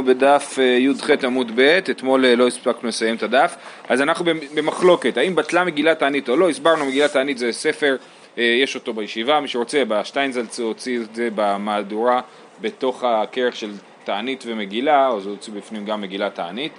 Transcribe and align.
בדף 0.00 0.58
אה, 0.58 0.64
י"ח 0.64 1.10
עמוד 1.24 1.52
ב', 1.54 1.60
אתמול 1.90 2.24
אה, 2.24 2.36
לא 2.36 2.46
הספקנו 2.46 2.88
לסיים 2.88 3.14
את 3.14 3.22
הדף, 3.22 3.56
אז 3.88 4.02
אנחנו 4.02 4.24
במחלוקת, 4.54 5.16
האם 5.16 5.34
בטלה 5.34 5.64
מגילת 5.64 5.98
תענית 5.98 6.28
או 6.28 6.36
לא, 6.36 6.50
הסברנו 6.50 6.84
מגילת 6.84 7.12
תענית 7.12 7.38
זה 7.38 7.52
ספר, 7.52 7.96
אה, 8.38 8.42
יש 8.62 8.74
אותו 8.74 8.92
בישיבה, 8.92 9.40
מי 9.40 9.48
שרוצה, 9.48 9.82
בשטיינזלץ 9.88 10.60
הוציא 10.60 11.00
את 11.00 11.14
זה 11.14 11.28
במהדורה 11.34 12.20
בתוך 12.60 13.04
הכרך 13.04 13.56
של 13.56 13.70
תענית 14.04 14.44
ומגילה, 14.46 15.08
אז 15.08 15.26
הוציא 15.26 15.52
בפנים 15.52 15.84
גם 15.84 16.00
מגילת 16.00 16.34
תענית. 16.34 16.72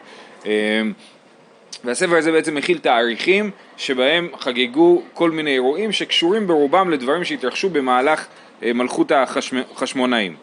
והספר 1.84 2.16
הזה 2.16 2.32
בעצם 2.32 2.56
מכיל 2.56 2.78
תאריכים 2.78 3.52
שבהם 3.78 4.30
חגגו 4.40 5.02
כל 5.14 5.32
מיני 5.32 5.54
אירועים 5.54 5.92
שקשורים 5.92 6.48
ברובם 6.48 6.90
לדברים 6.90 7.24
שהתרחשו 7.24 7.70
במהלך 7.70 8.28
מלכות 8.62 9.12
החשמונאים. 9.12 10.36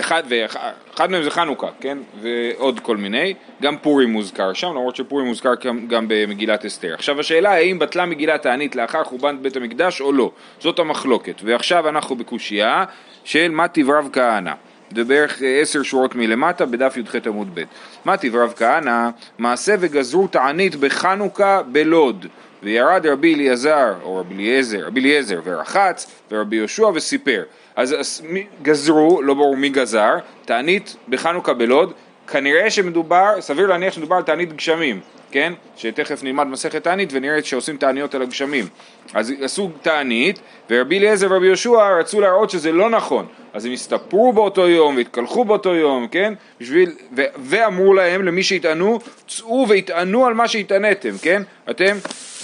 אחד, 0.00 0.22
ואחד 0.28 1.10
מהם 1.10 1.22
זה 1.22 1.30
חנוכה, 1.30 1.66
כן? 1.80 1.98
ועוד 2.20 2.80
כל 2.80 2.96
מיני, 2.96 3.34
גם 3.62 3.76
פורים 3.78 4.10
מוזכר 4.10 4.52
שם, 4.52 4.68
למרות 4.68 4.96
שפורים 4.96 5.26
מוזכר 5.26 5.54
גם 5.88 6.04
במגילת 6.08 6.64
אסתר. 6.64 6.94
עכשיו 6.94 7.20
השאלה 7.20 7.50
האם 7.50 7.78
בטלה 7.78 8.06
מגילת 8.06 8.42
תענית 8.42 8.76
לאחר 8.76 9.04
חורבן 9.04 9.38
בית 9.42 9.56
המקדש 9.56 10.00
או 10.00 10.12
לא, 10.12 10.30
זאת 10.60 10.78
המחלוקת. 10.78 11.40
ועכשיו 11.44 11.88
אנחנו 11.88 12.16
בקושייה 12.16 12.84
של 13.24 13.50
מה 13.50 13.68
תברב 13.68 14.08
כהנא. 14.12 14.52
זה 14.94 15.04
בערך 15.04 15.42
עשר 15.60 15.82
שורות 15.82 16.14
מלמטה 16.14 16.66
בדף 16.66 16.96
י"ח 16.96 17.14
עמוד 17.26 17.48
ב'. 17.54 17.62
מה 18.04 18.16
תברב 18.16 18.52
כהנא? 18.56 19.08
מעשה 19.38 19.74
וגזרו 19.80 20.28
תענית 20.28 20.76
בחנוכה 20.76 21.62
בלוד. 21.62 22.26
וירד 22.62 23.06
רבי 23.06 23.34
אליעזר, 23.34 23.94
או 24.02 24.16
רבי 24.16 24.34
אליעזר, 24.34 24.86
רבי 24.86 25.00
אליעזר 25.00 25.40
ורחץ, 25.44 26.06
ורבי 26.30 26.56
יהושע 26.56 26.90
וסיפר. 26.94 27.42
אז, 27.76 28.22
גזרו, 28.62 29.22
לא 29.22 29.34
ברור 29.34 29.56
מי 29.56 29.68
גזר, 29.68 30.14
תענית 30.44 30.96
בחנוכה 31.08 31.54
בלוד, 31.54 31.92
כנראה 32.32 32.70
שמדובר, 32.70 33.40
סביר 33.40 33.66
להניח 33.66 33.94
שמדובר 33.94 34.16
על 34.16 34.22
תענית 34.22 34.56
גשמים, 34.56 35.00
כן? 35.30 35.52
שתכף 35.76 36.22
נלמד 36.22 36.46
מסכת 36.46 36.84
תענית 36.84 37.08
ונראה 37.12 37.42
שעושים 37.42 37.76
תעניות 37.76 38.14
על 38.14 38.22
הגשמים. 38.22 38.66
אז 39.14 39.32
עשו 39.40 39.70
תענית, 39.82 40.40
ורבי 40.70 40.98
אליעזר 40.98 41.26
ורבי 41.30 41.46
יהושע 41.46 41.98
רצו 41.98 42.20
להראות 42.20 42.50
שזה 42.50 42.72
לא 42.72 42.90
נכון. 42.90 43.26
אז 43.52 43.64
הם 43.64 43.72
הסתפרו 43.72 44.32
באותו 44.32 44.68
יום 44.68 44.96
והתקלחו 44.96 45.44
באותו 45.44 45.74
יום, 45.74 46.08
כן? 46.08 46.34
בשביל, 46.60 46.90
ו, 47.16 47.22
ואמרו 47.38 47.94
להם, 47.94 48.22
למי 48.22 48.42
שהטענו, 48.42 48.98
צאו 49.28 49.66
והטענו 49.68 50.26
על 50.26 50.34
מה 50.34 50.48
שהטענתם, 50.48 51.12
כן? 51.22 51.42
אתם 51.70 51.96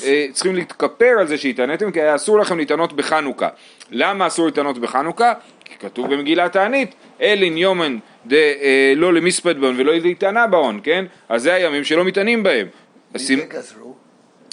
אה, 0.05 0.27
צריכים 0.33 0.55
להתכפר 0.55 1.15
על 1.21 1.27
זה 1.27 1.39
שהטענתם, 1.39 1.91
כי 1.91 2.01
היה 2.01 2.15
אסור 2.15 2.39
לכם 2.39 2.59
להתענות 2.59 2.93
בחנוכה. 2.93 3.49
למה 3.91 4.27
אסור 4.27 4.47
להתענות 4.47 4.79
בחנוכה? 4.79 5.33
כתוב 5.81 6.15
במגילת 6.15 6.53
תענית, 6.53 6.95
אלין 7.23 7.57
יומן 7.57 7.99
דה 8.27 8.37
אה, 8.37 8.93
לא 8.97 9.15
למספד 9.15 9.61
בהון 9.61 9.75
ולא 9.79 9.93
להתענה 9.93 10.47
בהון, 10.47 10.81
כן? 10.83 11.05
אז 11.29 11.43
זה 11.43 11.55
הימים 11.55 11.85
שלא 11.85 12.05
מתענים 12.05 12.43
בהם. 12.43 12.67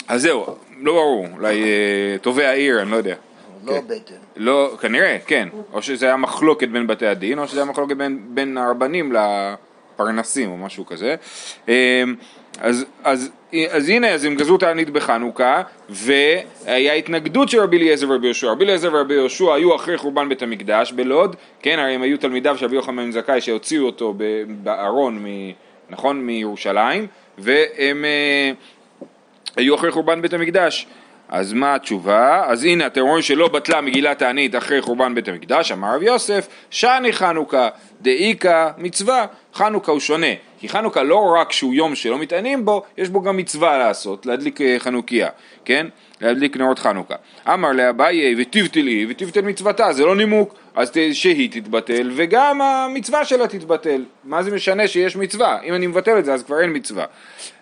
אז 0.08 0.22
זהו, 0.22 0.46
לא 0.82 0.94
ברור, 0.94 1.28
אולי 1.34 1.64
אה, 1.64 2.18
טובי 2.22 2.46
העיר, 2.46 2.82
אני 2.82 2.92
לא 2.92 2.96
יודע. 2.96 3.16
לא 3.66 3.74
כן. 3.74 3.88
בטן. 3.88 4.16
לא, 4.36 4.78
כנראה, 4.82 5.18
כן. 5.28 5.50
או 5.74 5.82
שזה 5.82 6.06
היה 6.06 6.18
מחלוקת 6.18 6.68
בין 6.68 6.88
בתי 6.88 7.08
הדין, 7.08 7.40
או 7.40 7.48
שזה 7.48 7.60
היה 7.60 7.66
מחלוקת 7.66 7.98
בין, 7.98 8.20
בין 8.30 8.58
הרבנים 8.58 9.14
לפרנסים 9.14 10.50
או 10.52 10.58
משהו 10.58 10.86
כזה. 10.86 11.16
אז, 12.60 12.86
אז, 13.04 13.30
אז 13.70 13.90
הנה, 13.90 14.10
אז 14.10 14.26
הם 14.26 14.36
גזרו 14.36 14.58
תענית 14.58 14.90
בחנוכה, 14.90 15.62
והיה 15.90 16.94
התנגדות 16.94 17.50
של 17.50 17.60
רבי 17.60 17.78
אליעזר 17.78 18.10
ורבי 18.10 18.28
יהושע. 18.28 18.52
רבי 18.52 18.64
אליעזר 18.64 18.90
ורבי 18.94 19.14
יהושע 19.14 19.54
היו 19.54 19.76
אחרי 19.76 19.98
חורבן 19.98 20.30
בית 20.30 20.42
המקדש 20.42 20.92
בלוד, 20.92 21.36
כן, 21.62 21.80
הרי 21.80 21.92
הם 21.92 22.02
היו 22.02 22.18
תלמידיו 22.18 22.58
של 22.58 22.66
רבי 22.66 22.76
יוחנן 22.76 22.96
בן 22.96 23.12
זכאי 23.12 23.42
שהוציאו 23.42 23.86
אותו 23.86 24.14
בארון, 24.48 25.26
נכון, 25.90 26.22
מירושלים, 26.22 27.08
והם 27.38 28.06
אה, 28.06 28.52
היו 29.56 29.76
אחרי 29.76 29.92
חורבן 29.92 30.22
בית 30.22 30.34
המקדש. 30.34 30.88
אז 31.30 31.54
מה 31.54 31.76
התשובה? 31.76 32.44
אז 32.48 32.64
הנה 32.64 32.88
אתם 32.88 33.02
רואים 33.02 33.22
שלא 33.22 33.48
בטלה 33.48 33.82
מגילת 33.82 34.20
תענית 34.20 34.56
אחרי 34.56 34.82
חורבן 34.82 35.16
בית 35.16 35.28
המקדש, 35.28 35.72
אמר 35.72 35.96
רב 35.96 36.04
יוסף, 36.04 36.48
שאני 36.70 37.14
חנוכה, 37.14 37.70
דאיכא 38.02 38.70
מצווה, 38.78 39.26
חנוכה 39.54 39.92
הוא 39.92 40.00
שונה, 40.00 40.28
כי 40.60 40.70
חנוכה 40.70 41.04
לא 41.04 41.36
רק 41.42 41.52
שהוא 41.52 41.74
יום 41.74 41.96
שלא 41.96 42.20
מתענים 42.20 42.66
בו, 42.66 42.84
יש 42.98 43.10
בו 43.10 43.22
גם 43.22 43.38
מצווה 43.38 43.78
לעשות, 43.78 44.26
להדליק 44.26 44.62
אה, 44.62 44.76
חנוכיה, 44.80 45.30
כן? 45.66 45.88
להדליק 46.22 46.58
נרות 46.58 46.80
חנוכה. 46.80 47.16
אמר 47.54 47.72
לאביי 47.72 48.36
ותבטלי 48.38 49.06
ותבטל 49.10 49.42
מצוותה, 49.42 49.94
זה 49.94 50.06
לא 50.06 50.16
נימוק, 50.16 50.56
אז 50.76 50.92
שהיא 51.14 51.52
תתבטל 51.52 52.12
וגם 52.16 52.62
המצווה 52.62 53.26
שלה 53.26 53.48
תתבטל. 53.48 54.06
מה 54.24 54.44
זה 54.44 54.52
משנה 54.52 54.88
שיש 54.88 55.16
מצווה? 55.16 55.62
אם 55.64 55.74
אני 55.74 55.88
מבטל 55.88 56.20
את 56.20 56.26
זה 56.26 56.34
אז 56.34 56.44
כבר 56.44 56.62
אין 56.62 56.70
מצווה. 56.74 57.06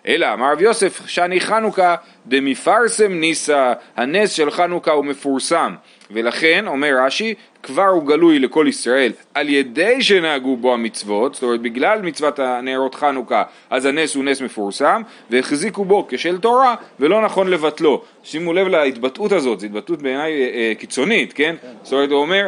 אלא 0.06 0.32
אמר 0.32 0.52
רב 0.52 0.60
יוסף, 0.60 1.06
שאני 1.06 1.40
חנוכה 1.40 1.94
דמפרסם 2.26 3.12
ניסה, 3.12 3.72
הנס 3.96 4.32
של 4.32 4.50
חנוכה 4.50 4.92
הוא 4.92 5.04
מפורסם. 5.04 5.74
ולכן, 6.10 6.66
אומר 6.66 6.90
רש"י, 7.04 7.34
כבר 7.64 7.86
הוא 7.86 8.06
גלוי 8.06 8.38
לכל 8.38 8.66
ישראל 8.68 9.12
על 9.34 9.48
ידי 9.48 10.02
שנהגו 10.02 10.56
בו 10.56 10.74
המצוות, 10.74 11.34
זאת 11.34 11.42
אומרת 11.42 11.60
בגלל 11.60 12.02
מצוות 12.02 12.38
הנרות 12.38 12.94
חנוכה 12.94 13.42
אז 13.70 13.84
הנס 13.84 14.14
הוא 14.14 14.24
נס 14.24 14.40
מפורסם 14.40 15.02
והחזיקו 15.30 15.84
בו 15.84 16.06
כשל 16.08 16.38
תורה 16.38 16.74
ולא 17.00 17.22
נכון 17.22 17.48
לבטלו. 17.48 18.02
שימו 18.24 18.52
לב 18.52 18.68
להתבטאות 18.68 19.32
הזאת, 19.32 19.60
זו 19.60 19.66
התבטאות 19.66 20.02
בעיניי 20.02 20.32
אה, 20.32 20.48
אה, 20.54 20.72
קיצונית, 20.78 21.32
כן? 21.32 21.54
זאת 21.82 21.92
אומרת 21.92 22.10
הוא 22.10 22.20
אומר 22.20 22.46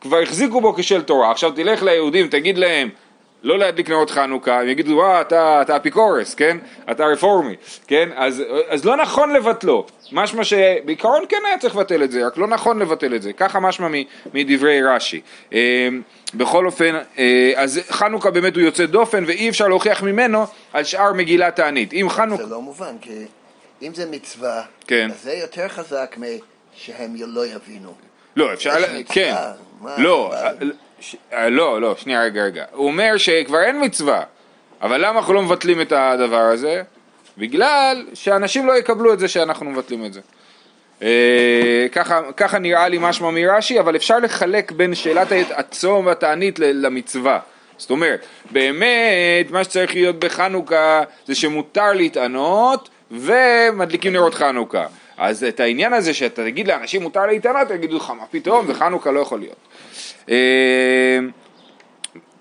כבר 0.00 0.18
החזיקו 0.18 0.60
בו 0.60 0.74
כשל 0.74 1.02
תורה, 1.02 1.30
עכשיו 1.30 1.50
תלך 1.50 1.82
ליהודים 1.82 2.26
תגיד 2.26 2.58
להם 2.58 2.88
לא 3.42 3.58
להדליק 3.58 3.90
נרות 3.90 4.10
חנוכה, 4.10 4.60
הם 4.60 4.68
יגידו, 4.68 4.92
וואה, 4.92 5.20
אתה, 5.20 5.62
אתה 5.62 5.76
אפיקורס, 5.76 6.34
כן? 6.34 6.58
אתה 6.90 7.04
רפורמי, 7.06 7.54
כן? 7.86 8.08
אז, 8.16 8.42
אז 8.68 8.84
לא 8.84 8.96
נכון 8.96 9.32
לבטלו. 9.32 9.86
משמע 10.12 10.44
שבעיקרון 10.44 11.22
כן 11.28 11.36
היה 11.46 11.58
צריך 11.58 11.76
לבטל 11.76 12.02
את 12.02 12.10
זה, 12.10 12.26
רק 12.26 12.36
לא 12.38 12.46
נכון 12.46 12.78
לבטל 12.78 13.14
את 13.14 13.22
זה. 13.22 13.32
ככה 13.32 13.60
משמע 13.60 13.88
מדברי 14.34 14.82
רש"י. 14.82 15.20
אמ, 15.52 15.58
בכל 16.34 16.66
אופן, 16.66 16.94
אה, 17.18 17.52
אז 17.56 17.80
חנוכה 17.90 18.30
באמת 18.30 18.54
הוא 18.56 18.62
יוצא 18.62 18.86
דופן 18.86 19.24
ואי 19.26 19.48
אפשר 19.48 19.68
להוכיח 19.68 20.02
ממנו 20.02 20.44
על 20.72 20.84
שאר 20.84 21.12
מגילת 21.12 21.56
תענית. 21.56 21.92
אם 21.92 22.06
חנוכה... 22.10 22.44
זה 22.44 22.50
לא 22.50 22.62
מובן, 22.62 22.94
כי 23.00 23.24
אם 23.82 23.94
זה 23.94 24.06
מצווה, 24.10 24.62
כן. 24.86 25.08
אז 25.10 25.22
זה 25.22 25.32
יותר 25.32 25.68
חזק 25.68 26.16
משהם 26.18 27.14
לא 27.26 27.46
יבינו. 27.46 27.94
לא, 28.36 28.52
אפשר... 28.52 28.70
כן. 29.08 29.34
מה, 29.80 29.94
לא, 29.98 30.32
אבל- 30.40 30.72
ש- 31.02 31.16
אה, 31.32 31.48
לא, 31.48 31.80
לא, 31.80 31.94
שנייה, 31.98 32.22
רגע, 32.22 32.44
רגע. 32.44 32.64
הוא 32.72 32.86
אומר 32.86 33.16
שכבר 33.16 33.62
אין 33.62 33.84
מצווה, 33.84 34.22
אבל 34.82 35.06
למה 35.06 35.18
אנחנו 35.18 35.34
לא 35.34 35.42
מבטלים 35.42 35.80
את 35.80 35.92
הדבר 35.92 36.36
הזה? 36.40 36.82
בגלל 37.38 38.06
שאנשים 38.14 38.66
לא 38.66 38.78
יקבלו 38.78 39.12
את 39.12 39.18
זה 39.18 39.28
שאנחנו 39.28 39.66
מבטלים 39.70 40.04
את 40.04 40.12
זה. 40.12 40.20
אה, 41.02 41.86
ככה, 41.92 42.20
ככה 42.36 42.58
נראה 42.58 42.88
לי 42.88 42.98
משמע 43.00 43.30
מרש"י, 43.30 43.80
אבל 43.80 43.96
אפשר 43.96 44.18
לחלק 44.18 44.72
בין 44.72 44.94
שאלת 44.94 45.28
הצום 45.56 46.06
והתענית 46.06 46.58
למצווה. 46.58 47.38
זאת 47.76 47.90
אומרת, 47.90 48.26
באמת 48.50 49.50
מה 49.50 49.64
שצריך 49.64 49.94
להיות 49.94 50.18
בחנוכה 50.18 51.02
זה 51.26 51.34
שמותר 51.34 51.92
להתענות 51.92 52.88
ומדליקים 53.10 54.12
נרות 54.12 54.34
חנוכה. 54.34 54.86
אז 55.16 55.44
את 55.44 55.60
העניין 55.60 55.92
הזה 55.92 56.14
שאתה 56.14 56.42
תגיד 56.44 56.68
לאנשים 56.68 57.02
מותר 57.02 57.26
להתענות, 57.26 57.70
יגידו 57.70 57.96
לך 57.96 58.10
מה 58.10 58.24
פתאום, 58.30 58.64
וחנוכה 58.68 59.10
לא 59.10 59.20
יכול 59.20 59.40
להיות. 59.40 59.56
אה, 60.30 61.18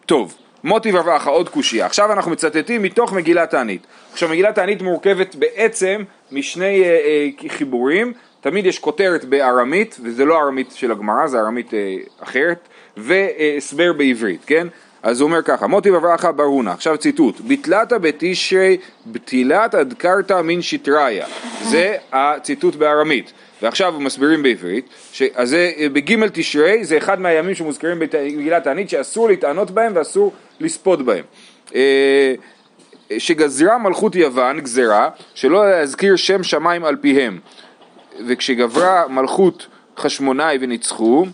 טוב, 0.06 0.36
מוטי 0.64 0.92
ורבחה, 0.94 1.30
עוד 1.30 1.50
קושייה. 1.50 1.86
עכשיו 1.86 2.12
אנחנו 2.12 2.32
מצטטים 2.32 2.84
מתוך 2.84 3.14
מגילת 3.14 3.50
תענית. 3.50 3.88
עכשיו 4.12 4.30
מגילת 4.30 4.56
תענית 4.56 4.82
מורכבת 4.82 5.36
בעצם 5.36 6.04
משני 6.32 6.84
אה, 6.84 6.88
אה, 6.88 7.50
חיבורים, 7.50 8.14
תמיד 8.42 8.66
יש 8.66 8.80
כותרת 8.80 9.26
בארמית, 9.26 9.98
וזה 10.04 10.26
לא 10.26 10.42
ארמית 10.42 10.72
של 10.72 10.92
הגמרא, 10.92 11.28
זה 11.28 11.40
ארמית 11.40 11.74
אה, 11.74 11.96
אחרת, 12.20 12.68
והסבר 12.98 13.94
בעברית, 13.94 14.42
כן? 14.46 14.68
אז 15.04 15.22
הוא 15.22 15.28
אומר 15.28 15.42
ככה, 15.42 15.68
מוטי 15.68 15.92
וברכה 15.92 16.32
ברונה, 16.32 16.72
עכשיו 16.72 16.98
ציטוט, 16.98 17.40
ביטלת 17.40 17.94
בתשרי 17.94 18.78
בתילת 19.08 19.76
אדקרתא 19.76 20.42
מן 20.42 20.62
שטריה, 20.62 21.26
זה 21.64 21.96
הציטוט 22.12 22.76
בארמית, 22.76 23.34
ועכשיו 23.62 23.94
מסבירים 24.00 24.44
בעברית, 24.44 24.86
ש... 25.14 25.24
אז 25.36 25.50
זה 25.50 25.72
בגימל 25.94 26.30
תשרי, 26.34 26.86
זה 26.86 26.98
אחד 26.98 27.20
מהימים 27.20 27.56
שמוזכרים 27.56 28.00
במגילת 28.00 28.64
תענית 28.64 28.90
שאסור 28.90 29.28
להתענות 29.28 29.72
בהם 29.72 29.92
ואסור 29.96 30.34
לספוד 30.60 31.06
בהם. 31.06 31.24
אה, 31.76 32.34
שגזרה 33.18 33.78
מלכות 33.78 34.16
יוון 34.16 34.60
גזרה 34.60 35.10
שלא 35.34 35.70
להזכיר 35.70 36.16
שם 36.16 36.44
שמיים 36.44 36.86
על 36.86 36.96
פיהם. 36.96 37.40
וכשגברה 38.28 39.08
מלכות 39.08 39.68
חשמונאי 39.98 40.58
וניצחו 40.62 41.26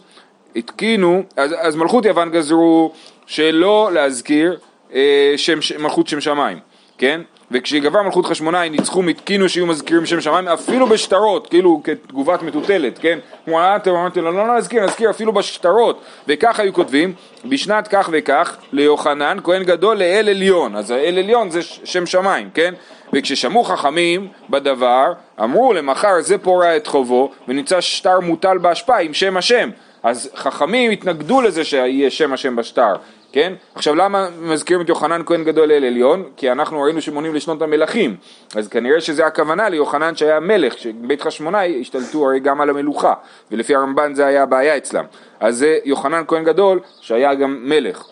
התקינו, 0.56 1.24
אז, 1.38 1.56
אז 1.60 1.76
מלכות 1.76 2.06
יוון 2.06 2.32
גזרו 2.32 2.94
שלא 3.28 3.90
להזכיר 3.94 4.58
אה, 4.94 5.34
שם, 5.38 5.60
מלכות 5.80 6.08
שם 6.08 6.22
שמיים 6.22 6.60
כן? 6.98 7.22
וכשגבר 7.52 8.02
מלכות 8.02 8.26
חשמונאי 8.26 8.70
ניצחו 8.70 9.02
מתקינו 9.02 9.50
שיהיו 9.50 9.66
מזכירים 9.66 10.06
שם 10.06 10.22
שמיים 10.22 10.48
אפילו 10.48 10.88
בשטרות, 10.88 11.48
כאילו 11.48 11.82
כתגובת 11.84 12.42
מטוטלת, 12.42 12.98
כן? 12.98 13.20
כמו 13.46 13.60
אתם 13.76 13.92
אמרתי 13.92 14.22
לו 14.22 14.32
לא 14.32 14.58
נזכיר, 14.58 14.86
נזכיר 14.86 15.10
אפילו 15.10 15.34
בשטרות 15.34 16.02
וכך 16.28 16.60
היו 16.60 16.74
כותבים 16.74 17.14
בשנת 17.46 17.88
כך 17.88 18.10
וכך 18.12 18.58
ליוחנן 18.74 19.38
כהן 19.44 19.64
גדול 19.64 19.98
לאל 19.98 20.30
עליון 20.30 20.76
אז 20.76 20.92
האל 20.92 21.18
עליון 21.18 21.50
זה 21.50 21.62
שם 21.62 22.06
שמיים, 22.06 22.50
כן? 22.54 22.74
וכששמעו 23.14 23.64
חכמים 23.64 24.28
בדבר 24.50 25.14
אמרו 25.44 25.74
למחר 25.74 26.22
זה 26.22 26.38
פורע 26.38 26.78
את 26.78 26.88
חובו 26.88 27.32
ונמצא 27.48 27.82
שטר 27.82 28.20
מוטל 28.20 28.58
בהשפעה 28.58 29.02
עם 29.02 29.14
שם 29.14 29.38
השם 29.38 29.70
אז 30.04 30.30
חכמים 30.36 30.92
התנגדו 30.92 31.42
לזה 31.42 31.64
שיהיה 31.64 32.10
שם 32.10 32.34
השם 32.34 32.56
בשטר 32.56 32.96
כן? 33.32 33.54
עכשיו 33.76 33.96
למה 33.96 34.28
מזכירים 34.42 34.82
את 34.82 34.90
יוחנן 34.90 35.22
כהן 35.26 35.44
גדול 35.44 35.72
אל 35.72 35.86
עליון? 35.86 36.24
כי 36.38 36.52
אנחנו 36.52 36.82
ראינו 36.82 37.02
שמונים 37.02 37.36
לשנות 37.36 37.62
המלכים 37.62 38.16
אז 38.56 38.68
כנראה 38.68 39.02
שזה 39.02 39.26
הכוונה 39.26 39.70
ליוחנן 39.70 40.16
שהיה 40.16 40.40
מלך, 40.40 40.78
שבית 40.78 41.22
חשמונאי 41.22 41.82
השתלטו 41.82 42.26
הרי 42.26 42.40
גם 42.40 42.62
על 42.62 42.70
המלוכה 42.70 43.14
ולפי 43.52 43.76
הרמב"ן 43.76 44.14
זה 44.14 44.26
היה 44.26 44.44
הבעיה 44.44 44.78
אצלם 44.78 45.06
אז 45.40 45.58
זה 45.58 45.78
יוחנן 45.86 46.24
כהן 46.28 46.44
גדול 46.44 46.80
שהיה 47.02 47.36
גם 47.36 47.58
מלך 47.62 48.04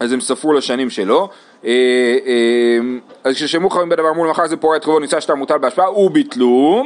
אז 0.00 0.12
הם 0.12 0.20
ספרו 0.20 0.52
לשנים 0.52 0.90
שלו 0.90 1.28
אז 3.24 3.34
כששמעו 3.34 3.70
חכמים 3.70 3.88
בדבר 3.88 4.10
אמרו 4.10 4.24
למחר 4.24 4.46
זה 4.46 4.56
פורע 4.56 4.76
את 4.76 4.84
חובו 4.84 4.98
ניסה 4.98 5.20
שטר 5.20 5.34
מוטל 5.34 5.58
בהשפעה 5.58 5.98
וביטלו 5.98 6.84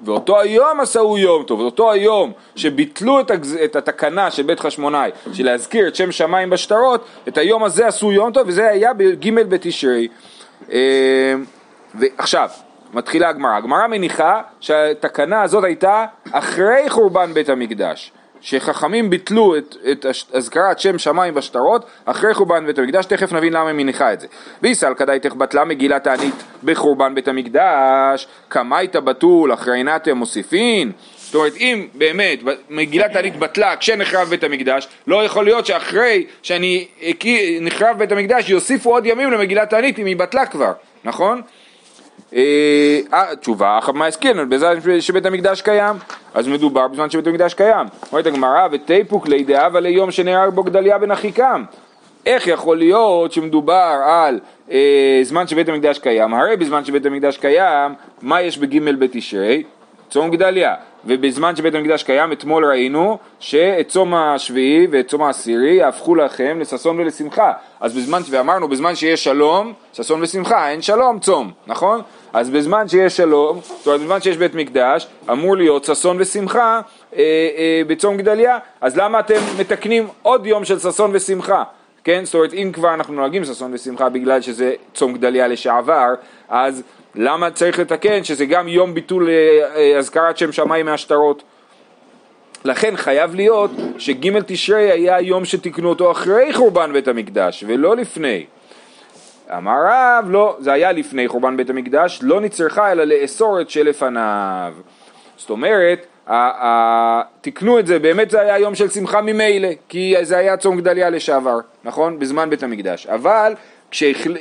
ואותו 0.00 0.40
היום 0.40 0.80
עשהו 0.80 1.18
יום 1.18 1.42
טוב 1.42 1.60
אותו 1.60 1.92
היום 1.92 2.32
שביטלו 2.56 3.20
את, 3.20 3.30
הגז, 3.30 3.58
את 3.64 3.76
התקנה 3.76 4.30
של 4.30 4.42
בית 4.42 4.60
חשמונאי 4.60 5.10
של 5.32 5.44
להזכיר 5.44 5.88
את 5.88 5.94
שם 5.96 6.12
שמיים 6.12 6.50
בשטרות 6.50 7.04
את 7.28 7.38
היום 7.38 7.64
הזה 7.64 7.86
עשו 7.86 8.12
יום 8.12 8.32
טוב 8.32 8.48
וזה 8.48 8.68
היה 8.68 8.92
בג' 8.92 9.34
בתשרי. 9.34 10.08
אה, 10.72 11.34
ועכשיו 11.94 12.48
מתחילה 12.94 13.28
הגמרא. 13.28 13.56
הגמרא 13.56 13.86
מניחה 13.86 14.42
שהתקנה 14.60 15.42
הזאת 15.42 15.64
הייתה 15.64 16.04
אחרי 16.32 16.84
חורבן 16.88 17.34
בית 17.34 17.48
המקדש 17.48 18.12
שחכמים 18.44 19.10
ביטלו 19.10 19.56
את, 19.56 19.76
את 19.92 20.06
הזכרת 20.34 20.78
שם 20.78 20.98
שמיים 20.98 21.34
בשטרות 21.34 21.84
אחרי 22.04 22.34
חורבן 22.34 22.66
בית 22.66 22.78
המקדש, 22.78 23.06
תכף 23.06 23.32
נבין 23.32 23.52
למה 23.52 23.68
היא 23.68 23.76
מניחה 23.76 24.12
את 24.12 24.20
זה. 24.20 24.26
ויסל 24.62 24.94
כדאיתך 24.94 25.34
בטלה 25.34 25.64
מגילת 25.64 26.04
תענית 26.04 26.34
בחורבן 26.64 27.14
בית 27.14 27.28
המקדש, 27.28 28.26
קמייתא 28.48 29.00
בתול 29.00 29.54
אחרינתם 29.54 30.16
מוסיפין 30.16 30.92
זאת 31.34 31.34
אומרת 31.34 31.56
אם 31.56 31.86
באמת 31.94 32.38
מגילת 32.70 33.12
תענית 33.12 33.36
בטלה 33.36 33.76
כשנחרב 33.76 34.28
בית 34.28 34.44
המקדש 34.44 34.88
לא 35.06 35.24
יכול 35.24 35.44
להיות 35.44 35.66
שאחרי 35.66 36.26
שאני 36.42 36.86
נחרב 37.60 37.98
בית 37.98 38.12
המקדש 38.12 38.50
יוסיפו 38.50 38.90
עוד 38.90 39.06
ימים 39.06 39.30
למגילת 39.30 39.70
תענית 39.70 39.98
אם 39.98 40.06
היא 40.06 40.16
בטלה 40.16 40.46
כבר, 40.46 40.72
נכון? 41.04 41.42
אה, 42.34 43.00
אה, 43.12 43.36
תשובה, 43.36 43.78
אחת 43.78 43.94
מה 43.94 44.06
הסכין, 44.06 44.48
בזמן 44.48 45.00
שבית 45.00 45.26
המקדש 45.26 45.62
קיים, 45.62 45.96
אז 46.34 46.48
מדובר 46.48 46.88
בזמן 46.88 47.10
שבית 47.10 47.26
המקדש 47.26 47.54
קיים. 47.54 47.86
אומרת 48.12 48.26
הגמרא, 48.26 48.68
ותיפוק 48.72 49.28
לידי 49.28 49.66
אבא 49.66 49.80
ליום 49.80 50.10
שנהרג 50.10 50.54
בו 50.54 50.62
גדליה 50.62 50.98
בן 50.98 51.10
אחיקם. 51.10 51.64
איך 52.26 52.46
יכול 52.46 52.78
להיות 52.78 53.32
שמדובר 53.32 54.00
על 54.06 54.40
אה, 54.70 55.20
זמן 55.22 55.46
שבית 55.46 55.68
המקדש 55.68 55.98
קיים? 55.98 56.34
הרי 56.34 56.56
בזמן 56.56 56.84
שבית 56.84 57.06
המקדש 57.06 57.36
קיים, 57.36 57.94
מה 58.22 58.42
יש 58.42 58.58
בג' 58.58 58.94
בתשרי? 58.98 59.62
צום 60.10 60.30
גדליה. 60.30 60.74
ובזמן 61.06 61.56
שבית 61.56 61.74
המקדש 61.74 62.02
קיים, 62.02 62.32
אתמול 62.32 62.64
ראינו 62.64 63.18
שאת 63.40 63.88
צום 63.88 64.14
השביעי 64.14 64.86
ואת 64.90 65.08
צום 65.08 65.22
העשירי 65.22 65.74
יהפכו 65.74 66.14
לכם 66.14 66.58
לששון 66.60 67.00
ולשמחה. 67.00 67.52
אז 67.80 67.96
בזמן, 67.96 68.20
ואמרנו, 68.30 68.68
בזמן 68.68 68.94
שיש 68.94 69.24
שלום, 69.24 69.72
ששון 69.92 70.22
ושמחה, 70.22 70.70
אין 70.70 70.82
שלום, 70.82 71.18
צום, 71.18 71.50
נכון? 71.66 72.00
אז 72.32 72.50
בזמן 72.50 72.88
שיש 72.88 73.16
שלום, 73.16 73.60
זאת 73.62 73.86
אומרת 73.86 74.00
בזמן 74.00 74.20
שיש 74.20 74.36
בית 74.36 74.54
מקדש, 74.54 75.06
אמור 75.32 75.56
להיות 75.56 75.84
ששון 75.84 76.16
ושמחה 76.20 76.80
אה, 77.16 77.20
אה, 77.56 77.82
בצום 77.86 78.16
גדליה, 78.16 78.58
אז 78.80 78.96
למה 78.96 79.20
אתם 79.20 79.40
מתקנים 79.58 80.08
עוד 80.22 80.46
יום 80.46 80.64
של 80.64 80.78
ששון 80.78 81.10
ושמחה? 81.14 81.62
כן, 82.04 82.24
זאת 82.24 82.34
אומרת 82.34 82.52
אם 82.52 82.70
כבר 82.72 82.94
אנחנו 82.94 83.14
נוהגים 83.14 83.44
ששון 83.44 83.74
ושמחה 83.74 84.08
בגלל 84.08 84.40
שזה 84.40 84.74
צום 84.94 85.12
גדליה 85.12 85.48
לשעבר, 85.48 86.14
אז 86.48 86.82
למה 87.14 87.50
צריך 87.50 87.78
לתקן 87.78 88.24
שזה 88.24 88.46
גם 88.46 88.68
יום 88.68 88.94
ביטול 88.94 89.28
אה, 89.28 89.34
אה, 89.76 89.98
אזכרת 89.98 90.38
שם 90.38 90.52
שמיים 90.52 90.86
מהשטרות? 90.86 91.42
לכן 92.64 92.96
חייב 92.96 93.34
להיות 93.34 93.70
שג' 93.98 94.40
תשרי 94.46 94.90
היה 94.90 95.20
יום 95.20 95.44
שתיקנו 95.44 95.88
אותו 95.88 96.10
אחרי 96.10 96.52
חורבן 96.52 96.92
בית 96.92 97.08
המקדש 97.08 97.64
ולא 97.66 97.96
לפני. 97.96 98.46
אמר 99.56 99.76
רב, 99.86 100.30
לא, 100.30 100.56
זה 100.60 100.72
היה 100.72 100.92
לפני 100.92 101.28
חורבן 101.28 101.56
בית 101.56 101.70
המקדש, 101.70 102.18
לא 102.22 102.40
נצרכה 102.40 102.92
אלא 102.92 103.04
לאסור 103.04 103.60
את 103.60 103.70
שלפניו. 103.70 104.74
זאת 105.36 105.50
אומרת, 105.50 106.06
תיקנו 107.40 107.78
את 107.78 107.86
זה, 107.86 107.98
באמת 107.98 108.30
זה 108.30 108.40
היה 108.40 108.58
יום 108.58 108.74
של 108.74 108.88
שמחה 108.88 109.20
ממילא, 109.20 109.68
כי 109.88 110.14
זה 110.22 110.36
היה 110.36 110.56
צום 110.56 110.76
גדליה 110.76 111.10
לשעבר, 111.10 111.58
נכון? 111.84 112.18
בזמן 112.18 112.50
בית 112.50 112.62
המקדש. 112.62 113.06
אבל 113.06 113.54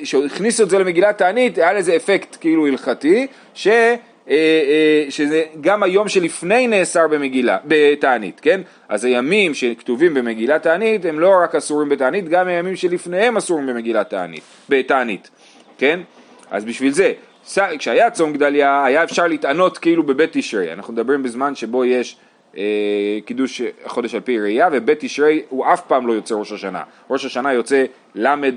כשהכניסו 0.03 0.63
את 0.63 0.69
זה 0.69 0.79
למגילת 0.79 1.17
תענית, 1.17 1.57
היה 1.57 1.73
לזה 1.73 1.95
אפקט 1.95 2.37
כאילו 2.39 2.67
הלכתי, 2.67 3.27
ש... 3.53 3.67
אה, 4.29 4.35
אה, 4.35 5.05
שזה 5.11 5.43
גם 5.61 5.83
היום 5.83 6.07
שלפני 6.07 6.67
נאסר 6.67 7.07
במגילה, 7.07 7.57
בתענית, 7.65 8.39
כן? 8.39 8.61
אז 8.89 9.05
הימים 9.05 9.53
שכתובים 9.53 10.13
במגילת 10.13 10.63
תענית 10.63 11.05
הם 11.05 11.19
לא 11.19 11.33
רק 11.43 11.55
אסורים 11.55 11.89
בתענית, 11.89 12.29
גם 12.29 12.47
הימים 12.47 12.75
שלפניהם 12.75 13.37
אסורים 13.37 13.67
במגילת 13.67 14.09
תענית, 14.09 14.43
בתענית, 14.69 15.29
כן? 15.77 15.99
אז 16.51 16.65
בשביל 16.65 16.91
זה, 16.91 17.13
כשהיה 17.77 18.09
צום 18.11 18.33
גדליה 18.33 18.85
היה 18.85 19.03
אפשר 19.03 19.27
להתענות 19.27 19.77
כאילו 19.77 20.03
בבית 20.03 20.29
תשרי, 20.33 20.73
אנחנו 20.73 20.93
מדברים 20.93 21.23
בזמן 21.23 21.55
שבו 21.55 21.85
יש 21.85 22.17
אה, 22.57 22.63
קידוש 23.25 23.61
החודש 23.85 24.15
על 24.15 24.21
פי 24.21 24.39
ראייה 24.39 24.69
ובית 24.71 24.99
תשרי 24.99 25.41
הוא 25.49 25.65
אף 25.73 25.81
פעם 25.81 26.07
לא 26.07 26.13
יוצא 26.13 26.35
ראש 26.35 26.51
השנה, 26.51 26.83
ראש 27.09 27.25
השנה 27.25 27.53
יוצא 27.53 27.85
למד 28.15 28.55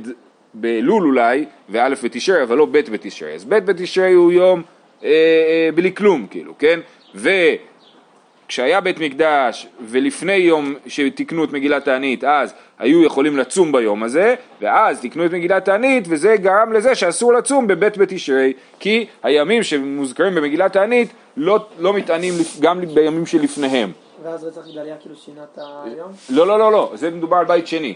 באלול 0.60 1.06
אולי 1.06 1.44
ואלף 1.68 2.04
בתשרי 2.04 2.42
אבל 2.42 2.56
לא 2.56 2.66
בית 2.66 2.88
בתשרי, 2.88 3.34
אז 3.34 3.44
בית 3.44 3.64
בתשרי 3.64 4.12
הוא 4.12 4.32
יום 4.32 4.62
אה, 5.04 5.08
אה, 5.08 5.68
בלי 5.74 5.94
כלום, 5.94 6.26
כאילו, 6.30 6.54
כן? 6.58 6.80
וכשהיה 7.14 8.80
בית 8.80 8.98
מקדש 8.98 9.66
ולפני 9.86 10.32
יום 10.32 10.74
שתיקנו 10.86 11.44
את 11.44 11.52
מגילת 11.52 11.84
תענית, 11.84 12.24
אז 12.24 12.54
היו 12.78 13.02
יכולים 13.02 13.36
לצום 13.36 13.72
ביום 13.72 14.02
הזה, 14.02 14.34
ואז 14.60 15.00
תיקנו 15.00 15.26
את 15.26 15.32
מגילת 15.32 15.64
תענית, 15.64 16.04
וזה 16.08 16.36
גרם 16.36 16.72
לזה 16.72 16.94
שאסור 16.94 17.32
לצום 17.32 17.66
בבית 17.66 17.98
בתשרי, 17.98 18.52
כי 18.80 19.06
הימים 19.22 19.62
שמוזכרים 19.62 20.34
במגילת 20.34 20.72
תענית 20.72 21.12
לא, 21.36 21.66
לא 21.78 21.92
מתענים 21.92 22.34
גם 22.60 22.80
בימים 22.94 23.26
שלפניהם. 23.26 23.92
ואז 24.22 24.44
רצח 24.44 24.68
גדליה 24.72 24.96
כאילו 24.96 25.16
שינה 25.16 25.42
את 25.52 25.58
היום? 25.58 26.12
לא, 26.30 26.46
לא, 26.46 26.58
לא, 26.58 26.72
לא, 26.72 26.92
זה 26.94 27.10
מדובר 27.10 27.36
על 27.36 27.44
בית 27.44 27.66
שני. 27.66 27.94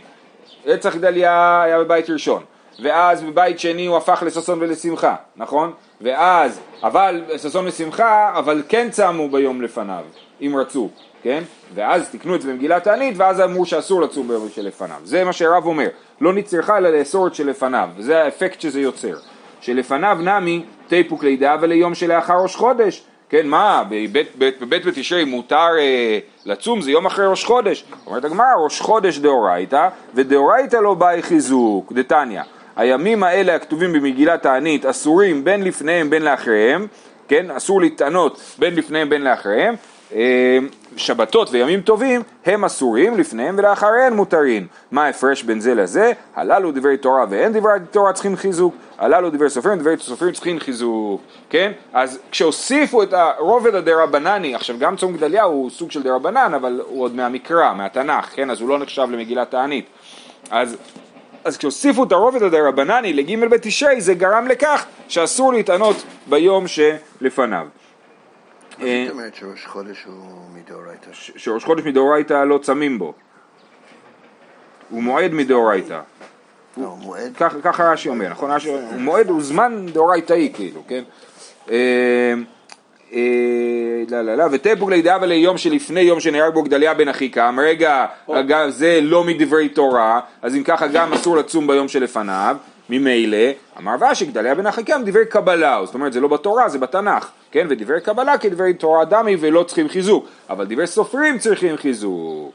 רצח 0.66 0.96
גדליה 0.96 1.62
היה 1.62 1.78
בבית 1.78 2.10
ראשון. 2.10 2.42
ואז 2.82 3.22
בבית 3.22 3.60
שני 3.60 3.86
הוא 3.86 3.96
הפך 3.96 4.22
לששון 4.26 4.58
ולשמחה, 4.62 5.14
נכון? 5.36 5.72
ואז, 6.00 6.60
אבל 6.82 7.22
ששון 7.36 7.66
ושמחה, 7.66 8.32
אבל 8.34 8.62
כן 8.68 8.90
צמו 8.90 9.28
ביום 9.28 9.62
לפניו, 9.62 10.04
אם 10.40 10.54
רצו, 10.60 10.88
כן? 11.22 11.42
ואז 11.74 12.08
תקנו 12.08 12.34
את 12.34 12.42
זה 12.42 12.52
במגילת 12.52 12.84
תענית, 12.84 13.14
ואז 13.16 13.40
אמרו 13.40 13.66
שאסור 13.66 14.02
לצום 14.02 14.28
ביום 14.28 14.48
שלפניו. 14.54 14.96
זה 15.04 15.24
מה 15.24 15.32
שהרב 15.32 15.66
אומר, 15.66 15.88
לא 16.20 16.32
נצרכה 16.32 16.78
אלא 16.78 16.90
לאסור 16.90 17.26
את 17.26 17.34
שלפניו, 17.34 17.88
וזה 17.96 18.22
האפקט 18.22 18.60
שזה 18.60 18.80
יוצר. 18.80 19.14
שלפניו 19.60 20.18
נמי 20.20 20.64
תיפוק 20.88 21.24
לידה 21.24 21.56
וליום 21.60 21.94
שלאחר 21.94 22.34
ראש 22.42 22.56
חודש. 22.56 23.02
כן, 23.30 23.46
מה, 23.46 23.82
בבית, 23.88 24.28
בית, 24.38 24.60
בבית 24.60 24.84
בתשרי 24.84 25.24
מותר 25.24 25.68
אה, 25.78 26.18
לצום, 26.46 26.80
זה 26.80 26.90
יום 26.90 27.06
אחרי 27.06 27.26
ראש 27.26 27.44
חודש. 27.44 27.84
אומרת 28.06 28.24
הגמרא, 28.24 28.46
ראש 28.64 28.80
חודש 28.80 29.18
דאורייתא, 29.18 29.88
ודאורייתא 30.14 30.76
לא 30.76 30.94
באי 30.94 31.22
חיזוק, 31.22 31.92
דתניא. 31.92 32.42
הימים 32.76 33.22
האלה 33.22 33.54
הכתובים 33.54 33.92
במגילת 33.92 34.42
תענית 34.42 34.86
אסורים 34.86 35.44
בין 35.44 35.64
לפניהם 35.64 36.10
בין 36.10 36.22
לאחריהם, 36.22 36.86
כן, 37.28 37.50
אסור 37.50 37.80
להתענות 37.80 38.40
בין 38.58 38.74
לפניהם 38.74 39.08
בין 39.08 39.22
לאחריהם, 39.22 39.74
אה, 40.14 40.58
שבתות 41.00 41.48
וימים 41.50 41.80
טובים 41.80 42.22
הם 42.46 42.64
אסורים 42.64 43.18
לפניהם 43.18 43.54
ולאחריהם 43.58 44.16
מותרים. 44.16 44.66
מה 44.90 45.04
ההפרש 45.04 45.42
בין 45.42 45.60
זה 45.60 45.74
לזה? 45.74 46.12
הללו 46.36 46.72
דברי 46.72 46.96
תורה 46.96 47.24
ואין 47.30 47.52
דברי 47.52 47.72
תורה 47.90 48.12
צריכים 48.12 48.36
חיזוק, 48.36 48.74
הללו 48.98 49.30
דברי 49.30 49.50
סופרים, 49.50 49.78
דברי 49.78 49.94
סופרים 49.98 50.32
צריכים 50.32 50.60
חיזוק, 50.60 51.20
כן? 51.50 51.72
אז 51.92 52.18
כשהוסיפו 52.30 53.02
את 53.02 53.12
הרובד 53.12 53.74
הדרבנני, 53.74 54.54
עכשיו 54.54 54.78
גם 54.78 54.96
צום 54.96 55.16
גדליה 55.16 55.42
הוא 55.42 55.70
סוג 55.70 55.90
של 55.90 56.02
דרבנן, 56.02 56.54
אבל 56.54 56.80
הוא 56.86 57.02
עוד 57.02 57.14
מהמקרא, 57.14 57.72
מהתנ"ך, 57.72 58.30
כן? 58.34 58.50
אז 58.50 58.60
הוא 58.60 58.68
לא 58.68 58.78
נחשב 58.78 59.06
למגילת 59.10 59.50
תענית. 59.50 59.86
אז 60.50 60.76
אז 61.44 61.56
כשהוסיפו 61.56 62.04
את 62.04 62.12
הרובד 62.12 62.42
הדרבנני 62.42 63.12
לג' 63.12 63.48
בתשרי 63.50 64.00
זה 64.00 64.14
גרם 64.14 64.48
לכך 64.48 64.86
שאסור 65.08 65.52
להתענות 65.52 65.96
ביום 66.26 66.64
שלפניו. 66.68 67.66
מה 68.80 68.86
אה, 68.86 69.04
זאת 69.06 69.12
אומרת 69.12 69.34
שראש 69.34 69.66
חודש 69.66 70.04
הוא 70.04 70.14
מדאורייתא? 70.54 71.10
שראש 71.12 71.64
חודש 71.64 71.84
מדאורייתא 71.84 72.44
לא 72.44 72.58
צמים 72.58 72.98
בו. 72.98 73.14
הוא 74.90 75.02
מועד 75.02 75.32
מדאורייתא. 75.32 76.00
לא, 76.76 76.96
מועד. 77.00 77.36
ככה 77.62 77.92
רש"י 77.92 78.08
אומר, 78.08 78.28
נכון? 78.28 78.50
רש"י 78.50 78.68
אומר, 78.68 78.80
מועד 78.98 79.28
הוא 79.28 79.42
זמן 79.42 79.86
דאורייתאי 79.92 80.50
כאילו, 80.54 80.82
כן? 80.88 81.02
אה, 81.70 82.34
אה, 83.12 84.02
לא, 84.10 84.22
לא, 84.22 84.34
לא, 84.34 84.44
ותפוג 84.52 84.90
לידיעה 84.90 85.18
וליום 85.22 85.58
שלפני 85.58 86.00
יום 86.00 86.20
שנהרג 86.20 86.54
בו 86.54 86.62
גדליה 86.62 86.94
בן 86.94 87.08
אחיקם, 87.08 87.58
רגע, 87.62 88.06
אגב, 88.30 88.70
זה 88.70 88.98
לא 89.02 89.24
מדברי 89.24 89.68
תורה, 89.68 90.20
אז 90.42 90.56
אם 90.56 90.62
ככה 90.62 90.86
גם 90.86 91.12
אסור 91.12 91.36
לצום 91.36 91.66
ביום 91.66 91.88
שלפניו, 91.88 92.56
ממילא, 92.90 93.38
אמר 93.78 93.94
ואשי 94.00 94.26
גדליה 94.26 94.54
בן 94.54 94.66
אחיקם 94.66 95.02
דברי 95.04 95.26
קבלה, 95.26 95.80
זאת 95.84 95.94
אומרת 95.94 96.12
זה 96.12 96.20
לא 96.20 96.28
בתורה, 96.28 96.68
זה 96.68 96.78
בתנ"ך, 96.78 97.30
כן? 97.52 97.66
ודברי 97.70 98.00
קבלה 98.00 98.38
כדברי 98.38 98.74
תורה 98.74 99.04
דמי 99.04 99.36
ולא 99.40 99.62
צריכים 99.62 99.88
חיזוק, 99.88 100.24
אבל 100.50 100.66
דברי 100.66 100.86
סופרים 100.86 101.38
צריכים 101.38 101.76
חיזוק. 101.76 102.52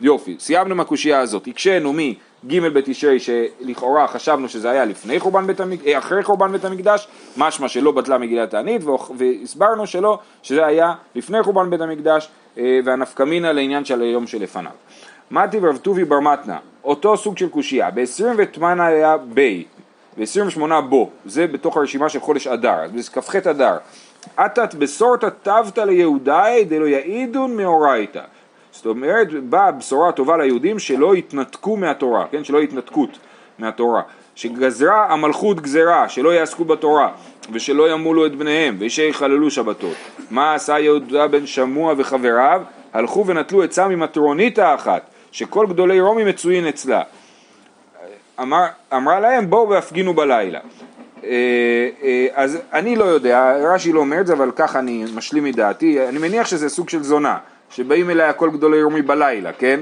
יופי, 0.00 0.36
סיימנו 0.38 0.74
עם 0.74 0.80
הקושייה 0.80 1.20
הזאת, 1.20 1.46
הקשינו 1.46 1.92
מג' 1.92 2.60
בתשרי 2.60 3.18
שלכאורה 3.20 4.08
חשבנו 4.08 4.48
שזה 4.48 4.70
היה 4.70 4.84
לפני 4.84 5.20
חורבן 5.20 5.46
בית 5.46 5.60
המקדש, 5.60 5.88
אחרי 5.94 6.22
חורבן 6.22 6.52
בית 6.52 6.64
המקדש, 6.64 7.08
משמע 7.36 7.68
שלא 7.68 7.92
בטלה 7.92 8.18
מגילת 8.18 8.54
והוכ- 8.54 9.12
והסברנו 9.16 9.86
שלא, 9.86 10.18
שזה 10.42 10.66
היה 10.66 10.92
לפני 11.14 11.42
חורבן 11.42 11.70
בית 11.70 11.80
המקדש, 11.80 12.28
אה, 12.58 12.80
והנפקמינה 12.84 13.52
לעניין 13.52 13.84
של 13.84 14.02
היום 14.02 14.26
שלפניו. 14.26 14.70
מתי 15.30 15.58
ורב 15.62 15.76
טובי 15.76 16.04
בר 16.04 16.20
מתנה, 16.20 16.58
אותו 16.84 17.16
סוג 17.16 17.38
של 17.38 17.48
קושייה, 17.48 17.90
ב-20 17.90 18.24
ותמנה 18.36 18.86
היה 18.86 19.16
בי, 19.16 19.64
ב-28 20.18 20.80
בו, 20.88 21.10
זה 21.24 21.46
בתוך 21.46 21.76
הרשימה 21.76 22.08
של 22.08 22.20
חודש 22.20 22.46
אדר, 22.46 22.82
אז 22.84 22.90
בכ"ח 23.08 23.36
אדר, 23.36 23.76
אתת 24.46 24.74
בסורתא 24.74 25.28
תבתא 25.42 25.80
ליהודאי 25.80 26.64
דלא 26.64 26.84
יעידון 26.84 27.56
מאורייתא. 27.56 28.22
זאת 28.72 28.86
אומרת, 28.86 29.32
באה 29.32 29.72
בשורה 29.72 30.12
טובה 30.12 30.36
ליהודים 30.36 30.78
שלא 30.78 31.16
יתנתקו 31.16 31.76
מהתורה, 31.76 32.24
כן? 32.30 32.44
שלא 32.44 32.58
יתנתקות 32.58 33.18
מהתורה. 33.58 34.02
שגזרה 34.34 35.06
המלכות 35.12 35.60
גזרה, 35.60 36.08
שלא 36.08 36.34
יעסקו 36.34 36.64
בתורה, 36.64 37.12
ושלא 37.52 37.90
ימולו 37.90 38.26
את 38.26 38.34
בניהם, 38.34 38.76
ושיחללו 38.78 39.50
שבתות. 39.50 39.96
מה 40.30 40.54
עשה 40.54 40.78
יהודה 40.78 41.28
בן 41.28 41.46
שמוע 41.46 41.94
וחבריו? 41.96 42.62
הלכו 42.92 43.26
ונטלו 43.26 43.62
עצה 43.62 43.88
ממטרונית 43.88 44.58
האחת, 44.58 45.02
שכל 45.32 45.66
גדולי 45.66 46.00
רומי 46.00 46.24
מצויים 46.24 46.66
אצלה. 46.66 47.02
אמר, 48.40 48.66
אמרה 48.92 49.20
להם 49.20 49.50
בואו 49.50 49.68
והפגינו 49.68 50.14
בלילה. 50.14 50.60
אה, 51.24 51.88
אה, 52.02 52.26
אז 52.34 52.58
אני 52.72 52.96
לא 52.96 53.04
יודע, 53.04 53.56
רש"י 53.60 53.92
לא 53.92 54.00
אומר 54.00 54.20
את 54.20 54.26
זה, 54.26 54.32
אבל 54.32 54.50
ככה 54.56 54.78
אני 54.78 55.04
משלים 55.14 55.44
מדעתי, 55.44 56.08
אני 56.08 56.18
מניח 56.18 56.46
שזה 56.46 56.68
סוג 56.68 56.88
של 56.88 57.02
זונה, 57.02 57.38
שבאים 57.70 58.10
אליה 58.10 58.32
כל 58.32 58.50
גדולי 58.50 58.82
רומי 58.82 59.02
בלילה, 59.02 59.52
כן? 59.52 59.80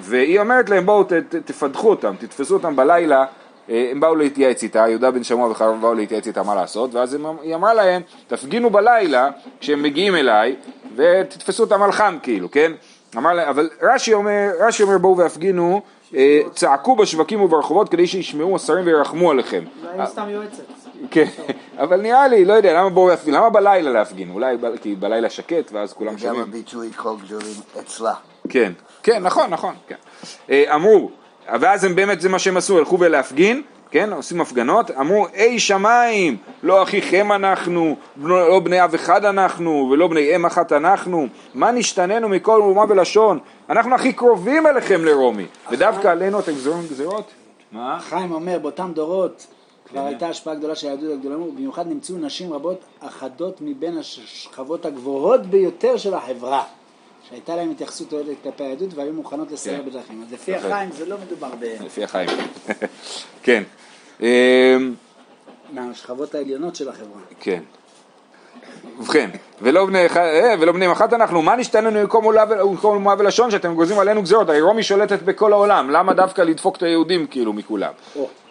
והיא 0.00 0.40
אומרת 0.40 0.70
להם 0.70 0.86
בואו 0.86 1.04
ת, 1.04 1.12
ת, 1.12 1.34
תפדחו 1.34 1.90
אותם, 1.90 2.14
תתפסו 2.18 2.54
אותם 2.54 2.76
בלילה, 2.76 3.24
אה, 3.70 3.88
הם 3.90 4.00
באו 4.00 4.14
להתייעץ 4.14 4.62
איתה, 4.62 4.84
יהודה 4.88 5.10
בן 5.10 5.24
שמוע 5.24 5.50
וחבריו 5.50 5.76
באו 5.80 5.94
להתייעץ 5.94 6.26
איתה 6.26 6.42
מה 6.42 6.54
לעשות, 6.54 6.94
ואז 6.94 7.16
היא 7.42 7.54
אמרה 7.54 7.74
להם, 7.74 8.02
תפגינו 8.26 8.70
בלילה 8.70 9.28
כשהם 9.60 9.82
מגיעים 9.82 10.16
אליי, 10.16 10.56
ותתפסו 10.96 11.62
אותם 11.62 11.82
על 11.82 11.92
חם 11.92 12.16
כאילו, 12.22 12.50
כן? 12.50 12.72
אמר 13.16 13.32
להם, 13.32 13.48
אבל 13.48 13.68
רש"י 13.82 14.14
אומר, 14.14 14.50
רש"י 14.60 14.82
אומר 14.82 14.98
בואו 14.98 15.16
והפגינו, 15.16 15.80
צעקו 16.54 16.96
בשווקים 16.96 17.40
וברחובות 17.42 17.88
כדי 17.88 18.06
שישמעו 18.06 18.56
השרים 18.56 18.86
וירחמו 18.86 19.30
עליכם. 19.30 19.64
אולי 19.82 19.98
היא 19.98 20.06
סתם 20.06 20.28
יועצת. 20.28 20.62
כן, 21.10 21.24
אבל 21.82 22.00
נראה 22.00 22.28
לי, 22.28 22.44
לא 22.44 22.52
יודע, 22.52 22.72
למה 22.80 22.90
בואו 22.90 23.08
להפגין, 23.08 23.34
למה 23.34 23.50
בלילה 23.50 23.90
להפגין? 23.90 24.30
אולי 24.30 24.56
ב- 24.56 24.76
כי 24.76 24.94
בלילה 24.94 25.30
שקט 25.30 25.72
ואז 25.72 25.92
כולם 25.92 26.12
גם 26.12 26.18
שומעים. 26.18 26.40
הביטוי 26.42 26.92
כל 26.96 27.14
גדולים 27.24 27.54
אצלה. 27.80 28.14
כן, 28.48 28.72
כן, 29.02 29.22
נכון, 29.22 29.50
נכון, 29.50 29.74
כן. 29.88 29.94
אה, 30.50 30.74
אמרו, 30.74 31.10
ואז 31.60 31.84
הם 31.84 31.94
באמת, 31.94 32.20
זה 32.20 32.28
מה 32.28 32.38
שהם 32.38 32.56
עשו, 32.56 32.78
הלכו 32.78 32.98
ולהפגין, 33.00 33.62
כן, 33.90 34.12
עושים 34.12 34.40
הפגנות, 34.40 34.90
אמרו, 34.90 35.26
אי 35.34 35.58
שמיים, 35.58 36.36
לא 36.62 36.82
אחיכם 36.82 37.32
אנחנו, 37.32 37.96
בנו- 38.16 38.28
לא 38.48 38.60
בני 38.60 38.84
אב 38.84 38.94
אחד 38.94 39.24
אנחנו, 39.24 39.88
ולא 39.92 40.08
בני 40.08 40.36
אם 40.36 40.46
אחת 40.46 40.72
אנחנו, 40.72 41.26
מה 41.54 41.70
נשתננו 41.70 42.28
מכל 42.28 42.60
אומה 42.60 42.84
ולשון? 42.88 43.38
אנחנו 43.70 43.94
הכי 43.94 44.12
קרובים 44.12 44.66
אליכם 44.66 45.04
לרומי, 45.04 45.46
ודווקא 45.70 46.08
עלינו 46.08 46.40
אתם 46.40 46.52
גזירים 46.52 46.86
גזירות? 46.90 47.30
מה? 47.72 47.98
חיים 48.00 48.32
אומר, 48.32 48.58
באותם 48.58 48.92
דורות 48.94 49.46
כבר 49.88 50.00
כן. 50.00 50.06
הייתה 50.06 50.28
השפעה 50.28 50.54
גדולה 50.54 50.74
של 50.74 50.86
היהדות 50.86 51.12
הגדולה, 51.12 51.38
ובמיוחד 51.38 51.86
נמצאו 51.86 52.16
נשים 52.18 52.52
רבות 52.52 52.80
אחדות 53.00 53.56
מבין 53.60 53.98
השכבות 53.98 54.86
הגבוהות 54.86 55.46
ביותר 55.46 55.96
של 55.96 56.14
החברה, 56.14 56.64
שהייתה 57.28 57.56
להם 57.56 57.70
התייחסות 57.70 58.12
אוהדת 58.12 58.36
כלפי 58.42 58.64
היהדות 58.64 58.94
והיו 58.94 59.12
מוכנות 59.12 59.50
לסייע 59.52 59.78
כן. 59.78 59.86
בדרכים. 59.90 60.22
אז 60.26 60.32
לפי. 60.32 60.54
החיים 60.54 60.92
זה 60.92 61.06
לא 61.06 61.16
מדובר 61.26 61.50
ב- 61.60 61.76
לפי 61.84 62.04
החיים. 62.04 62.28
כן. 63.42 63.62
אמ, 64.20 64.26
מהשכבות 65.72 66.34
העליונות 66.34 66.76
של 66.76 66.88
החברה. 66.88 67.20
כן. 67.40 67.62
ובכן, 68.98 69.30
ולא 69.62 69.86
בני, 69.86 70.06
אה, 70.16 70.54
ולא 70.60 70.72
בני 70.72 70.92
אחת 70.92 71.12
אנחנו, 71.12 71.42
מה 71.42 71.56
נשתננו 71.56 72.00
ומקום 72.00 72.84
אומה 72.84 73.14
ולשון 73.18 73.50
שאתם 73.50 73.74
גוזרים 73.74 74.00
עלינו 74.00 74.22
גזירות, 74.22 74.48
הרי 74.48 74.60
רומי 74.60 74.82
שולטת 74.82 75.22
בכל 75.22 75.52
העולם, 75.52 75.90
למה 75.90 76.14
דווקא 76.14 76.42
לדפוק 76.42 76.76
את 76.76 76.82
היהודים 76.82 77.26
כאילו 77.26 77.52
מכולם? 77.52 77.92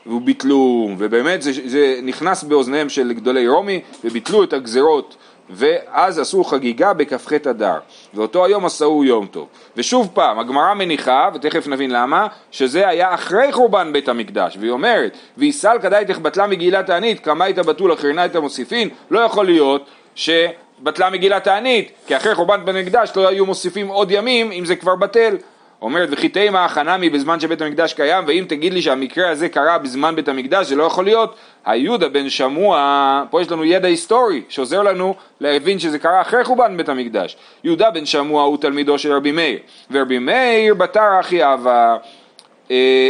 וביטלו, 0.08 0.90
ובאמת 0.98 1.42
זה, 1.42 1.52
זה 1.66 2.00
נכנס 2.04 2.44
באוזניהם 2.44 2.90
של 2.90 3.14
גדולי 3.14 3.48
רומי, 3.48 3.82
וביטלו 4.04 4.44
את 4.44 4.54
הגזירות, 4.54 5.16
ואז 5.50 6.20
עשו 6.20 6.44
חגיגה 6.44 6.94
בכ"ח 6.94 7.34
אדר, 7.34 7.78
ואותו 8.14 8.46
היום 8.46 8.66
עשהו 8.66 9.04
יום 9.04 9.28
טוב. 9.28 9.48
ושוב 9.78 10.10
פעם, 10.14 10.40
הגמרא 10.40 10.74
מניחה, 10.74 11.30
ותכף 11.34 11.68
נבין 11.68 11.92
למה, 11.92 12.28
שזה 12.52 12.88
היה 12.88 13.14
אחרי 13.14 13.52
חורבן 13.52 13.94
בית 13.94 14.10
המקדש, 14.10 14.58
והיא 14.60 14.72
אומרת, 14.72 15.18
ויסל 15.38 15.78
כדאיתך 15.82 16.18
בטלה 16.20 16.48
מגילת 16.48 16.86
תענית, 16.86 17.20
כמה 17.20 17.46
היית 17.46 17.60
בתול 17.60 17.94
אחרנה 17.94 18.22
היית 18.22 18.36
מוסיפין, 18.36 18.90
לא 19.12 19.20
יכול 19.20 19.46
להיות 19.46 19.86
שבטלה 20.16 21.10
מגילת 21.10 21.44
תענית, 21.44 21.92
כי 22.08 22.18
אחרי 22.18 22.36
חורבן 22.36 22.66
בית 22.66 22.76
המקדש 22.76 23.12
לא 23.16 23.28
היו 23.28 23.46
מוסיפים 23.46 23.88
עוד 23.88 24.12
ימים 24.12 24.52
אם 24.52 24.66
זה 24.66 24.76
כבר 24.76 24.96
בטל. 24.96 25.36
אומרת 25.82 26.10
וכי 26.12 26.30
תימא 26.30 26.68
חנמי 26.68 27.10
בזמן 27.10 27.40
שבית 27.40 27.62
המקדש 27.62 27.94
קיים 27.94 28.24
ואם 28.28 28.46
תגיד 28.48 28.74
לי 28.74 28.82
שהמקרה 28.82 29.30
הזה 29.30 29.50
קרה 29.50 29.78
בזמן 29.78 30.16
בית 30.16 30.28
המקדש 30.28 30.68
זה 30.68 30.76
לא 30.76 30.84
יכול 30.84 31.06
להיות. 31.06 31.36
היהודה 31.66 32.10
בן 32.10 32.30
שמוע 32.30 33.24
פה 33.30 33.42
יש 33.42 33.52
לנו 33.52 33.66
ידע 33.66 33.88
היסטורי 33.88 34.42
שעוזר 34.50 34.84
לנו 34.84 35.16
להבין 35.40 35.80
שזה 35.80 36.00
קרה 36.00 36.22
אחרי 36.22 36.44
חורבן 36.44 36.78
בית 36.78 36.90
המקדש. 36.90 37.38
יהודה 37.64 37.92
בן 37.92 38.06
שמוע 38.06 38.44
הוא 38.44 38.58
תלמידו 38.58 38.98
של 38.98 39.14
רבי 39.14 39.32
מאיר 39.32 39.60
ורבי 39.92 40.20
מאיר 40.20 40.74
בתר 40.74 41.20
אחי 41.20 41.54
אבה 41.54 41.92
אה, 41.92 41.98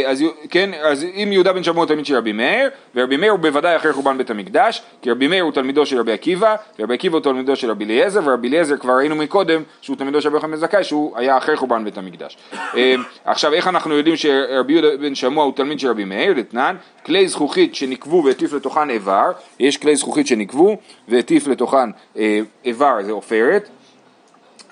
אז, 0.06 0.20
יו- 0.20 0.30
כן, 0.50 0.70
אז 0.82 1.04
אם 1.04 1.28
יהודה 1.32 1.52
בן 1.52 1.62
שמוע 1.62 1.82
הוא 1.82 1.88
תלמיד 1.88 2.06
של 2.06 2.16
רבי 2.16 2.32
מאיר, 2.32 2.70
ורבי 2.94 3.16
מאיר 3.16 3.32
הוא 3.32 3.40
בוודאי 3.40 3.76
אחרי 3.76 3.92
חורבן 3.92 4.18
בית 4.18 4.30
המקדש, 4.30 4.82
כי 5.02 5.10
רבי 5.10 5.26
מאיר 5.26 5.44
הוא 5.44 5.52
תלמידו 5.52 5.86
של 5.86 5.98
רבי 5.98 6.12
עקיבא, 6.12 6.56
ורבי 6.78 6.94
עקיבא 6.94 7.14
הוא 7.14 7.22
תלמידו 7.22 7.56
של 7.56 7.70
רבי 7.70 7.84
אליעזר, 7.84 8.20
ורבי 8.24 8.48
אליעזר 8.48 8.76
כבר 8.76 8.92
ראינו 8.96 9.16
מקודם 9.16 9.62
שהוא 9.80 9.96
תלמידו 9.96 10.22
של 10.22 10.36
רבי 10.36 10.46
בן 10.46 10.56
זכאי, 10.56 10.84
שהוא 10.84 11.16
היה 11.18 11.36
אחרי 11.36 11.56
חורבן 11.56 11.84
בית 11.84 11.98
המקדש. 11.98 12.36
אה, 12.76 12.94
עכשיו, 13.24 13.52
איך 13.52 13.68
אנחנו 13.68 13.94
יודעים 13.96 14.16
שרבי 14.16 14.72
יהודה 14.72 14.96
בן 14.96 15.14
שמוע 15.14 15.44
הוא 15.44 15.52
תלמיד 15.56 15.80
של 15.80 15.88
רבי 15.88 16.04
מאיר? 16.04 16.32
דתנן, 16.32 16.76
כלי 17.06 17.28
זכוכית 17.28 17.74
שנקבו 17.74 18.24
והטיף 18.24 18.52
לתוכן 18.52 18.90
איבר, 18.90 19.32
יש 19.60 19.76
כלי 19.76 19.96
זכוכית 19.96 20.26
שנקבו 20.26 20.76
והטיף 21.08 21.46
לתוכן 21.46 21.90
אה, 22.18 22.40
איבר, 22.64 22.96
זה 23.02 23.12
עופרת, 23.12 23.68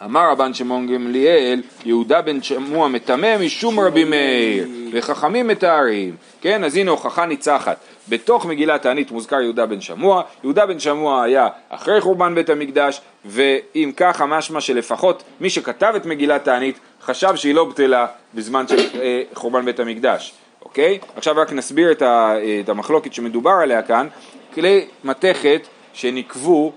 אמר 0.02 0.30
רבן 0.30 0.54
שמעון 0.54 0.86
גמליאל, 0.86 1.62
יהודה 1.84 2.22
בן 2.22 2.42
שמוע 2.42 2.88
מטמא 2.88 3.38
משום 3.38 3.80
רבי 3.80 4.04
מאיר, 4.04 4.68
וחכמים 4.92 5.46
מתארים. 5.46 6.16
כן, 6.40 6.64
אז 6.64 6.76
הנה 6.76 6.90
הוכחה 6.90 7.26
ניצחת. 7.26 7.76
בתוך 8.08 8.46
מגילת 8.46 8.82
תענית 8.82 9.10
מוזכר 9.10 9.40
יהודה 9.40 9.66
בן 9.66 9.80
שמוע, 9.80 10.22
יהודה 10.42 10.66
בן 10.66 10.78
שמוע 10.80 11.22
היה 11.22 11.48
אחרי 11.68 12.00
חורבן 12.00 12.34
בית 12.34 12.50
המקדש, 12.50 13.00
ואם 13.24 13.92
ככה 13.96 14.26
משמע 14.26 14.60
שלפחות 14.60 15.22
מי 15.40 15.50
שכתב 15.50 15.92
את 15.96 16.06
מגילת 16.06 16.44
תענית 16.44 16.78
חשב 17.02 17.36
שהיא 17.36 17.54
לא 17.54 17.64
בטלה 17.64 18.06
בזמן 18.34 18.68
של 18.68 19.00
אה, 19.00 19.22
חורבן 19.34 19.64
בית 19.64 19.80
המקדש. 19.80 20.32
אוקיי? 20.62 20.98
עכשיו 21.16 21.34
רק 21.36 21.52
נסביר 21.52 21.92
את, 21.92 22.02
ה, 22.02 22.34
את 22.64 22.68
המחלוקת 22.68 23.12
שמדובר 23.14 23.50
עליה 23.50 23.82
כאן. 23.82 24.08
כלי 24.54 24.86
מתכת 25.04 25.66
שנקבו 25.92 26.72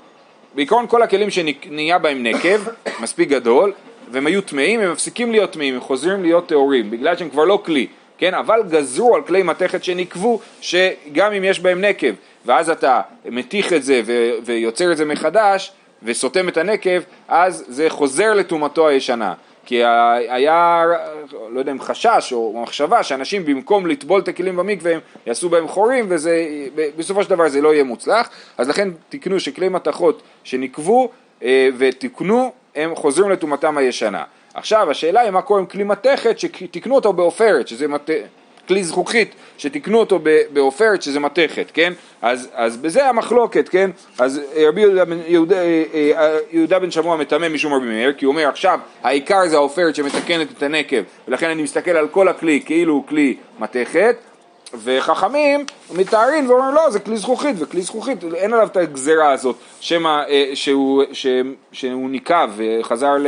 בעיקרון 0.57 0.87
כל 0.87 1.01
הכלים 1.01 1.29
שנהיה 1.29 1.97
בהם 1.97 2.23
נקב, 2.23 2.61
מספיק 2.99 3.29
גדול, 3.29 3.73
והם 4.11 4.27
היו 4.27 4.41
טמאים, 4.41 4.79
הם 4.79 4.91
מפסיקים 4.91 5.31
להיות 5.31 5.51
טמאים, 5.51 5.73
הם 5.73 5.81
חוזרים 5.81 6.21
להיות 6.21 6.47
טהורים, 6.47 6.91
בגלל 6.91 7.17
שהם 7.17 7.29
כבר 7.29 7.45
לא 7.45 7.61
כלי, 7.65 7.87
כן? 8.17 8.33
אבל 8.33 8.63
גזרו 8.69 9.15
על 9.15 9.21
כלי 9.21 9.43
מתכת 9.43 9.83
שנקבו, 9.83 10.39
שגם 10.61 11.33
אם 11.33 11.43
יש 11.43 11.59
בהם 11.59 11.81
נקב, 11.81 12.13
ואז 12.45 12.69
אתה 12.69 13.01
מתיך 13.25 13.73
את 13.73 13.83
זה 13.83 14.01
ו- 14.05 14.31
ויוצר 14.45 14.91
את 14.91 14.97
זה 14.97 15.05
מחדש, 15.05 15.71
וסותם 16.03 16.49
את 16.49 16.57
הנקב, 16.57 16.99
אז 17.27 17.65
זה 17.67 17.89
חוזר 17.89 18.33
לטומאתו 18.33 18.87
הישנה. 18.87 19.33
כי 19.67 19.83
היה, 20.29 20.83
לא 21.51 21.59
יודע 21.59 21.71
אם 21.71 21.81
חשש 21.81 22.33
או 22.33 22.61
מחשבה 22.63 23.03
שאנשים 23.03 23.45
במקום 23.45 23.87
לטבול 23.87 24.21
את 24.21 24.27
הכלים 24.27 24.55
במקווה 24.55 24.93
הם 24.93 24.99
יעשו 25.25 25.49
בהם 25.49 25.67
חורים 25.67 26.05
וזה, 26.09 26.47
בסופו 26.97 27.23
של 27.23 27.29
דבר 27.29 27.49
זה 27.49 27.61
לא 27.61 27.73
יהיה 27.73 27.83
מוצלח, 27.83 28.29
אז 28.57 28.69
לכן 28.69 28.89
תקנו 29.09 29.39
שכלי 29.39 29.69
מתכות 29.69 30.21
שנקבו 30.43 31.09
אה, 31.43 31.69
ותקנו 31.77 32.51
הם 32.75 32.95
חוזרים 32.95 33.29
לטומאתם 33.29 33.77
הישנה. 33.77 34.23
עכשיו 34.53 34.91
השאלה 34.91 35.21
היא 35.21 35.31
מה 35.31 35.41
קורה 35.41 35.59
עם 35.59 35.65
כלי 35.65 35.83
מתכת 35.83 36.39
שתקנו 36.39 36.95
אותו 36.95 37.13
בעופרת, 37.13 37.67
שזה 37.67 37.87
מת... 37.87 38.09
כלי 38.67 38.83
זכוכית 38.83 39.35
שתיקנו 39.57 39.99
אותו 39.99 40.19
בעופרת 40.53 41.01
שזה 41.01 41.19
מתכת, 41.19 41.71
כן? 41.73 41.93
אז, 42.21 42.49
אז 42.53 42.77
בזה 42.77 43.09
המחלוקת, 43.09 43.69
כן? 43.69 43.91
אז 44.19 44.41
אה, 44.55 44.63
רבי 44.67 44.81
יהודה 44.81 45.03
יהודה, 45.27 45.55
אה, 45.55 45.83
אה, 45.93 46.37
יהודה 46.51 46.79
בן 46.79 46.91
שמוע 46.91 47.17
מטמא 47.17 47.49
משום 47.49 47.73
רבי 47.73 47.85
מאיר, 47.85 48.13
כי 48.13 48.25
הוא 48.25 48.31
אומר 48.31 48.47
עכשיו 48.47 48.79
העיקר 49.03 49.47
זה 49.47 49.55
העופרת 49.55 49.95
שמתקנת 49.95 50.47
את 50.57 50.63
הנקב, 50.63 51.01
ולכן 51.27 51.49
אני 51.49 51.63
מסתכל 51.63 51.91
על 51.91 52.07
כל 52.07 52.27
הכלי 52.27 52.61
כאילו 52.65 52.93
הוא 52.93 53.03
כלי 53.07 53.37
מתכת, 53.59 54.15
וחכמים 54.83 55.65
מתארים 55.95 56.49
ואומרים 56.49 56.75
לא 56.75 56.89
זה 56.89 56.99
כלי 56.99 57.17
זכוכית 57.17 57.55
וכלי 57.59 57.81
זכוכית 57.81 58.23
אין 58.35 58.53
עליו 58.53 58.67
את 58.67 58.77
הגזרה 58.77 59.31
הזאת 59.31 59.55
שמא 59.79 60.23
אה, 60.29 60.51
שהוא, 60.53 61.03
ש, 61.11 61.27
שהוא 61.71 62.09
ניקב 62.09 62.49
וחזר 62.57 63.13
ל, 63.19 63.27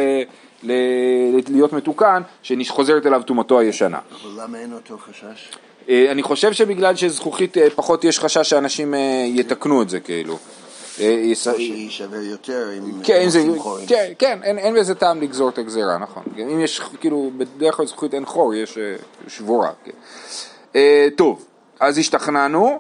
להיות 0.64 1.74
מתוקן 1.74 2.22
שחוזרת 2.44 3.06
אליו 3.06 3.22
טומאתו 3.26 3.60
הישנה. 3.60 4.00
אבל 4.22 4.44
למה 4.44 4.58
אין 4.58 4.74
אותו 4.74 4.98
חשש? 4.98 5.50
אה, 5.90 6.12
אני 6.12 6.24
חושב 6.24 6.54
שבגלל 6.54 6.96
שזכוכית 6.96 7.58
אה, 7.58 7.70
פחות 7.70 8.04
יש 8.04 8.20
חשש 8.20 8.50
שאנשים 8.50 8.94
אה, 8.94 9.26
יתקנו 9.28 9.82
את 9.82 9.90
זה 9.90 10.00
כאילו. 10.00 10.38
שווה 11.90 12.20
יותר 12.20 12.70
אם 12.78 13.04
כן, 13.04 13.30
זה, 13.30 13.40
עושים 13.40 13.60
חורים. 13.60 13.88
כן, 13.88 14.12
כן 14.20 14.40
אין, 14.44 14.58
אין 14.58 14.76
בזה 14.76 14.96
טעם 14.96 15.22
לגזור 15.22 15.50
את 15.50 15.58
הגזירה, 15.58 15.98
נכון. 15.98 16.24
אם 16.38 16.60
יש, 16.60 16.82
כאילו, 17.00 17.32
בדרך 17.38 17.76
כלל 17.76 17.86
זכוכית 17.86 18.14
אין 18.14 18.26
חור, 18.26 18.54
יש 18.54 18.78
שבורה. 19.28 19.72
כן. 19.86 19.92
אה, 20.76 21.08
טוב, 21.16 21.46
אז 21.80 21.98
השתכנענו 21.98 22.80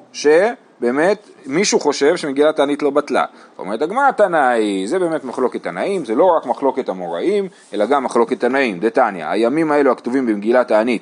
שבאמת 0.79 1.29
מישהו 1.45 1.79
חושב 1.79 2.17
שמגילת 2.17 2.55
תענית 2.55 2.81
לא 2.81 2.89
בטלה. 2.89 3.25
אומרת 3.57 3.81
הגמרא 3.81 4.11
תנאי, 4.11 4.87
זה 4.87 4.99
באמת 4.99 5.23
מחלוקת 5.23 5.63
תנאים, 5.63 6.05
זה 6.05 6.15
לא 6.15 6.25
רק 6.25 6.45
מחלוקת 6.45 6.89
אמוראים, 6.89 7.47
אלא 7.73 7.85
גם 7.85 8.03
מחלוקת 8.03 8.39
תנאים, 8.39 8.79
דתניא, 8.79 9.25
הימים 9.27 9.71
האלו 9.71 9.91
הכתובים 9.91 10.25
במגילת 10.25 10.67
תענית, 10.67 11.01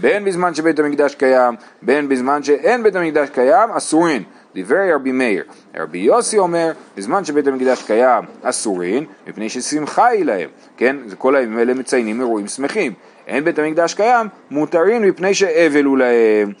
בין 0.00 0.24
בזמן 0.24 0.54
שבית 0.54 0.78
המקדש 0.78 1.14
קיים, 1.14 1.54
בין 1.82 2.08
בזמן 2.08 2.42
שאין 2.42 2.82
בית 2.82 2.96
המקדש 2.96 3.28
קיים, 3.30 3.70
אסורין. 3.70 4.22
דברי 4.54 4.92
רבי 4.92 5.12
מאיר. 5.12 5.44
רבי 5.76 5.98
יוסי 5.98 6.38
אומר, 6.38 6.72
בזמן 6.96 7.24
שבית 7.24 7.46
המקדש 7.46 7.82
קיים 7.82 8.24
אסורין, 8.42 9.04
מפני 9.26 9.48
ששמחה 9.48 10.06
היא 10.06 10.24
להם, 10.24 10.48
כן? 10.76 10.96
זה 11.06 11.16
כל 11.16 11.36
הימים 11.36 11.58
האלה 11.58 11.74
מציינים 11.74 12.20
אירועים 12.20 12.46
שמחים. 12.46 12.92
אין 13.26 13.44
בית 13.44 13.58
המקדש 13.58 13.94
קיים, 13.94 14.26
מותרים 14.50 15.02
מפני 15.02 15.34
שאבל 15.34 15.84
הוא 15.84 15.98
להם. 15.98 16.52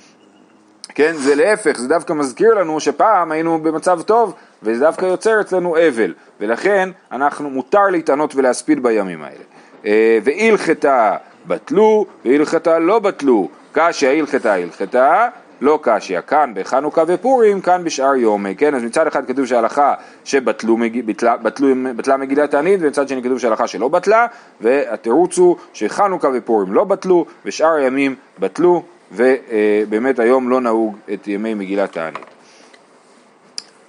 כן, 0.96 1.12
זה 1.16 1.34
להפך, 1.34 1.78
זה 1.78 1.88
דווקא 1.88 2.12
מזכיר 2.12 2.54
לנו 2.54 2.80
שפעם 2.80 3.32
היינו 3.32 3.58
במצב 3.62 4.02
טוב, 4.02 4.34
וזה 4.62 4.80
דווקא 4.80 5.06
יוצר 5.06 5.40
אצלנו 5.40 5.76
אבל, 5.76 6.14
ולכן 6.40 6.88
אנחנו, 7.12 7.50
מותר 7.50 7.86
להתענות 7.90 8.34
ולהספיד 8.34 8.82
בימים 8.82 9.22
האלה. 9.22 9.44
אה, 9.86 10.18
והלכתה 10.24 11.16
בטלו, 11.46 12.06
והלכתה 12.24 12.78
לא 12.78 12.98
בטלו, 12.98 13.48
קשיא 13.72 14.08
הלכתה 14.08 14.54
הלכתה, 14.54 15.28
לא 15.60 15.78
קשיא, 15.82 16.20
כאן 16.20 16.52
בחנוכה 16.54 17.02
ופורים, 17.06 17.60
כאן 17.60 17.84
בשאר 17.84 18.14
יומי, 18.14 18.54
כן, 18.56 18.74
אז 18.74 18.82
מצד 18.82 19.06
אחד 19.06 19.26
כתוב 19.26 19.46
שההלכה 19.46 19.94
שבטלו, 20.24 20.76
מג- 20.76 21.06
בטלה, 21.06 21.36
בטלו, 21.36 21.68
בטלה 21.96 22.16
מגילת 22.16 22.50
תענית, 22.50 22.80
ומצד 22.82 23.08
שני 23.08 23.22
כתוב 23.22 23.38
שההלכה 23.38 23.66
שלא 23.66 23.88
בטלה, 23.88 24.26
והתירוץ 24.60 25.38
הוא 25.38 25.56
שחנוכה 25.72 26.28
ופורים 26.34 26.72
לא 26.72 26.84
בטלו, 26.84 27.26
ושאר 27.44 27.72
הימים 27.72 28.14
בטלו, 28.38 28.82
ובאמת 29.12 30.18
היום 30.18 30.50
לא 30.50 30.60
נהוג 30.60 30.96
את 31.12 31.28
ימי 31.28 31.54
מגילת 31.54 31.92
תענית. 31.92 32.26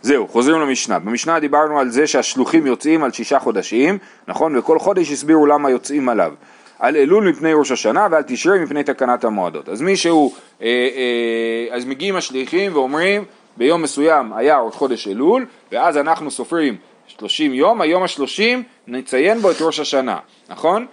זהו, 0.01 0.27
חוזרים 0.27 0.61
למשנה. 0.61 0.99
במשנה 0.99 1.39
דיברנו 1.39 1.79
על 1.79 1.89
זה 1.89 2.07
שהשלוחים 2.07 2.67
יוצאים 2.67 3.03
על 3.03 3.11
שישה 3.11 3.39
חודשים, 3.39 3.97
נכון? 4.27 4.57
וכל 4.57 4.79
חודש 4.79 5.11
הסבירו 5.11 5.45
למה 5.45 5.69
יוצאים 5.69 6.09
עליו. 6.09 6.33
על 6.79 6.95
אלול 6.95 7.29
מפני 7.29 7.53
ראש 7.53 7.71
השנה 7.71 8.07
ועל 8.11 8.23
תשרי 8.27 8.63
מפני 8.63 8.83
תקנת 8.83 9.23
המועדות. 9.23 9.69
אז 9.69 9.81
מישהו, 9.81 10.33
אה, 10.61 10.67
אה, 10.67 11.75
אז 11.75 11.85
מגיעים 11.85 12.15
השליחים 12.15 12.75
ואומרים 12.75 13.25
ביום 13.57 13.81
מסוים 13.81 14.33
היה 14.33 14.59
ראש 14.59 14.75
חודש 14.75 15.07
אלול 15.07 15.45
ואז 15.71 15.97
אנחנו 15.97 16.31
סופרים 16.31 16.75
30 17.07 17.53
יום, 17.53 17.81
היום 17.81 18.03
השלושים 18.03 18.63
נציין 18.87 19.39
בו 19.39 19.51
את 19.51 19.55
ראש 19.61 19.79
השנה, 19.79 20.17
נכון? 20.49 20.85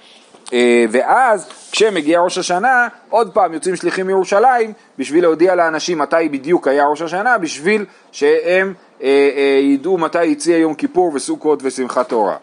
אה, 0.52 0.84
ואז 0.90 1.48
כשמגיע 1.72 2.20
ראש 2.20 2.38
השנה 2.38 2.88
עוד 3.10 3.30
פעם 3.32 3.54
יוצאים 3.54 3.76
שליחים 3.76 4.06
מירושלים 4.06 4.72
בשביל 4.98 5.24
להודיע 5.24 5.54
לאנשים 5.54 5.98
מתי 5.98 6.28
בדיוק 6.30 6.68
היה 6.68 6.86
ראש 6.86 7.02
השנה 7.02 7.38
בשביל 7.38 7.84
שהם 8.12 8.74
אה, 9.02 9.08
אה, 9.36 9.60
ידעו 9.62 9.98
מתי 9.98 10.32
הציע 10.32 10.56
יום 10.56 10.74
כיפור 10.74 11.12
וסוכות 11.14 11.60
ושמחת 11.62 12.08
תורה. 12.08 12.36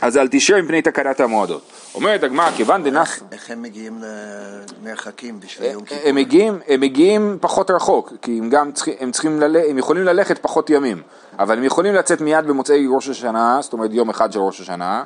אז 0.00 0.16
אל 0.16 0.28
תשרה 0.30 0.62
מפני 0.62 0.82
תקנת 0.82 1.20
המועדות. 1.20 1.62
אומרת 1.94 2.22
הגמרא, 2.22 2.50
כיוון 2.50 2.84
דנח... 2.84 3.20
איך 3.32 3.50
הם 3.50 3.62
מגיעים 3.62 3.98
למרחקים 4.82 5.40
בשביל 5.40 5.72
יום 5.72 5.84
כיפור? 5.84 6.08
הם 6.08 6.14
מגיעים, 6.14 6.58
הם 6.68 6.80
מגיעים 6.80 7.38
פחות 7.40 7.70
רחוק, 7.70 8.12
כי 8.22 8.38
הם 8.38 8.50
גם 8.50 8.72
צריכים, 8.72 8.94
הם 9.00 9.12
צריכים, 9.12 9.40
לל... 9.40 9.56
הם 9.56 9.78
יכולים 9.78 10.04
ללכת 10.04 10.38
פחות 10.38 10.70
ימים, 10.70 11.02
אבל 11.38 11.58
הם 11.58 11.64
יכולים 11.64 11.94
לצאת 11.94 12.20
מיד 12.20 12.46
במוצאי 12.46 12.86
ראש 12.90 13.08
השנה, 13.08 13.58
זאת 13.62 13.72
אומרת 13.72 13.90
יום 13.92 14.10
אחד 14.10 14.32
של 14.32 14.38
ראש 14.38 14.60
השנה, 14.60 15.04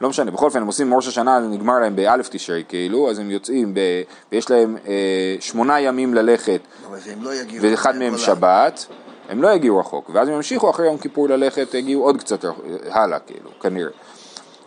לא 0.00 0.08
משנה, 0.08 0.30
בכל 0.30 0.44
אופן 0.46 0.60
הם 0.60 0.66
עושים 0.66 0.94
ראש 0.94 1.08
השנה, 1.08 1.42
זה 1.42 1.48
נגמר 1.48 1.78
להם 1.78 1.96
באלף 1.96 2.28
תשרי 2.28 2.64
כאילו, 2.68 3.10
אז 3.10 3.18
הם 3.18 3.30
יוצאים, 3.30 3.74
ב... 3.74 3.78
ויש 4.32 4.50
להם 4.50 4.76
אה, 4.88 4.92
שמונה 5.40 5.80
ימים 5.80 6.14
ללכת, 6.14 6.60
לא. 6.82 6.96
ואחד 7.60 7.96
מהם 7.96 8.18
שבת, 8.18 8.86
הם 9.28 9.42
לא 9.42 9.48
יגיעו 9.54 9.78
רחוק, 9.78 10.10
ואז 10.14 10.28
הם 10.28 10.34
ימשיכו 10.34 10.70
אחרי 10.70 10.86
יום 10.86 10.98
כיפור 10.98 11.28
ללכת, 11.28 11.74
יגיעו 11.74 12.02
עוד 12.04 12.16
קצת 12.16 12.44
רח- 12.44 12.60
הלאה, 12.90 13.18
כאילו, 13.18 13.50
כנראה. 13.60 13.90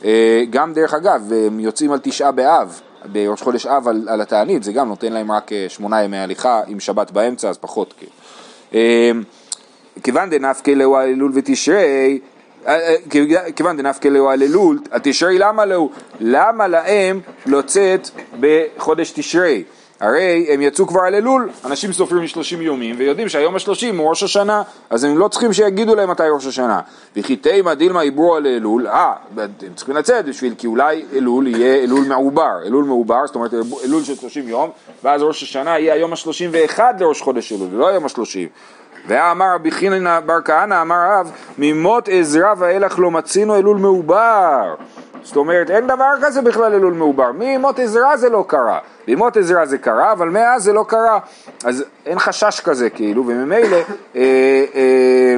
אה, 0.05 0.43
גם 0.49 0.73
דרך 0.73 0.93
אגב, 0.93 1.33
הם 1.47 1.59
יוצאים 1.59 1.91
על 1.91 1.99
תשעה 2.03 2.31
באב, 2.31 2.81
בראש 3.05 3.41
חודש 3.41 3.65
אב 3.65 3.87
על, 3.87 4.07
על 4.09 4.21
התענית, 4.21 4.63
זה 4.63 4.73
גם 4.73 4.87
נותן 4.87 5.13
להם 5.13 5.31
רק 5.31 5.53
אה, 5.53 5.65
שמונה 5.69 6.03
ימי 6.03 6.17
הליכה, 6.17 6.61
עם 6.67 6.79
שבת 6.79 7.11
באמצע, 7.11 7.49
אז 7.49 7.57
פחות 7.57 7.93
כאילו. 7.97 8.11
אה, 8.73 9.11
כיוון 10.03 10.29
דנפקא 10.29 10.71
לאו 10.71 10.97
על 10.97 11.07
אלול 11.09 11.31
ותשרי, 11.35 11.75
אה, 11.75 11.81
אה, 11.81 12.15
כיוון 13.55 13.77
דנפקא 13.77 14.07
לאו 14.07 14.29
על 14.29 14.43
אלול, 14.43 14.79
התשרי 14.91 15.39
למה 15.39 15.65
לאו? 15.65 15.89
למה 16.19 16.67
להם 16.67 17.21
לצאת 17.45 18.09
בחודש 18.39 19.11
תשרי? 19.11 19.63
הרי 19.99 20.47
הם 20.49 20.61
יצאו 20.61 20.87
כבר 20.87 21.01
על 21.01 21.15
אלול, 21.15 21.49
אנשים 21.65 21.93
סופרים 21.93 22.27
30 22.27 22.61
יומים 22.61 22.95
ויודעים 22.97 23.29
שהיום 23.29 23.55
השלושים 23.55 23.97
הוא 23.97 24.09
ראש 24.09 24.23
השנה, 24.23 24.61
אז 24.89 25.03
הם 25.03 25.17
לא 25.17 25.27
צריכים 25.27 25.53
שיגידו 25.53 25.95
להם 25.95 26.09
מתי 26.09 26.23
ראש 26.33 26.45
השנה. 26.45 26.81
וכי 27.15 27.35
תימא 27.35 27.73
דילמא 27.73 27.99
עברו 27.99 28.35
על 28.35 28.47
אלול, 28.47 28.87
אה, 28.87 29.13
הם 29.37 29.73
צריכים 29.75 29.95
לצאת 29.95 30.25
בשביל, 30.25 30.53
כי 30.57 30.67
אולי 30.67 31.05
אלול 31.13 31.47
יהיה 31.47 31.83
אלול 31.83 32.05
מעובר, 32.05 32.51
אלול 32.65 32.83
מעובר, 32.85 33.27
זאת 33.27 33.35
אומרת 33.35 33.53
אלול 33.83 34.03
של 34.03 34.15
30 34.15 34.47
יום, 34.47 34.69
ואז 35.03 35.21
ראש 35.21 35.43
השנה 35.43 35.79
יהיה 35.79 35.93
היום 35.93 36.13
ה-31 36.13 36.79
לראש 36.99 37.21
חודש 37.21 37.53
אלול, 37.53 37.67
ולא 37.71 37.87
היום 37.87 38.05
ה-30. 38.05 38.49
ואמר 39.09 39.53
רבי 39.55 39.71
חינן 39.71 40.19
בר 40.25 40.41
כהנא, 40.45 40.81
אמר 40.81 40.95
רב, 41.09 41.31
ממות 41.57 42.09
עזרא 42.11 42.53
ואילך 42.57 42.99
לא 42.99 43.11
מצינו 43.11 43.55
אלול 43.55 43.77
מעובר. 43.77 44.75
זאת 45.23 45.35
אומרת, 45.35 45.69
אין 45.71 45.87
דבר 45.87 46.11
כזה 46.21 46.41
בכלל 46.41 46.73
אלול 46.73 46.93
מעובר. 46.93 47.31
ממות 47.39 47.79
עזרא 47.79 48.15
זה 48.15 48.29
לא 48.29 48.45
קרה. 48.47 48.79
ממות 49.07 49.37
עזרא 49.37 49.65
זה 49.65 49.77
קרה, 49.77 50.11
אבל 50.11 50.29
מאז 50.29 50.63
זה 50.63 50.73
לא 50.73 50.85
קרה. 50.87 51.19
אז 51.63 51.83
אין 52.05 52.19
חשש 52.19 52.59
כזה, 52.59 52.89
כאילו, 52.89 53.27
וממילא 53.27 53.77
אה, 54.15 54.21
אה, 54.75 55.37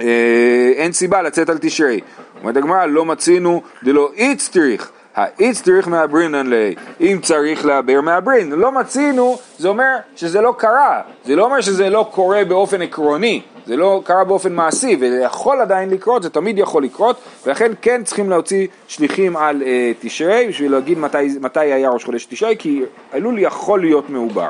אה, 0.00 0.72
אין 0.76 0.92
סיבה 0.92 1.22
לצאת 1.22 1.48
על 1.48 1.58
תשרי. 1.60 2.00
אומרת 2.40 2.56
הגמרא, 2.56 2.86
לא 2.86 3.04
מצינו 3.04 3.62
דלא 3.82 4.10
איצטריך. 4.16 4.90
האיצטריך 5.16 5.88
מעברינן 5.88 6.46
ליה, 6.46 6.72
אם 7.00 7.18
צריך 7.22 7.66
לעבר 7.66 8.00
מעברין, 8.00 8.52
לא 8.52 8.72
מצינו, 8.72 9.38
זה 9.58 9.68
אומר 9.68 9.96
שזה 10.16 10.40
לא 10.40 10.54
קרה, 10.58 11.00
זה 11.24 11.36
לא 11.36 11.44
אומר 11.44 11.60
שזה 11.60 11.90
לא 11.90 12.08
קורה 12.10 12.44
באופן 12.44 12.82
עקרוני, 12.82 13.40
זה 13.66 13.76
לא 13.76 14.02
קרה 14.04 14.24
באופן 14.24 14.52
מעשי, 14.54 14.96
וזה 15.00 15.20
יכול 15.24 15.60
עדיין 15.60 15.90
לקרות, 15.90 16.22
זה 16.22 16.30
תמיד 16.30 16.58
יכול 16.58 16.82
לקרות, 16.84 17.16
ולכן 17.46 17.72
כן 17.82 18.00
צריכים 18.04 18.30
להוציא 18.30 18.66
שליחים 18.88 19.36
על 19.36 19.62
אה, 19.66 19.92
תשרי, 20.00 20.46
בשביל 20.48 20.72
להגיד 20.72 20.98
מתי, 20.98 21.18
מתי 21.40 21.60
היה 21.60 21.90
ראש 21.90 22.04
חודש 22.04 22.24
תשרי, 22.24 22.56
כי 22.58 22.82
אלול 23.14 23.38
יכול 23.38 23.80
להיות 23.80 24.10
מעובר. 24.10 24.48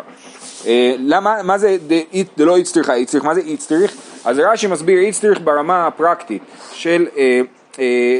אה, 0.67 0.95
למה, 0.99 1.43
מה 1.43 1.59
זה 1.59 1.77
ד- 1.89 2.03
דלא 2.39 2.57
איצטריך 2.57 2.89
האיצטריך, 2.91 3.25
מה 3.25 3.35
זה 3.35 3.41
איצטריך? 3.41 3.97
אז 4.25 4.39
רש"י 4.39 4.67
מסביר 4.67 4.99
איצטריך 4.99 5.41
ברמה 5.45 5.87
הפרקטית 5.87 6.43
של 6.73 7.07
אה, 7.17 7.41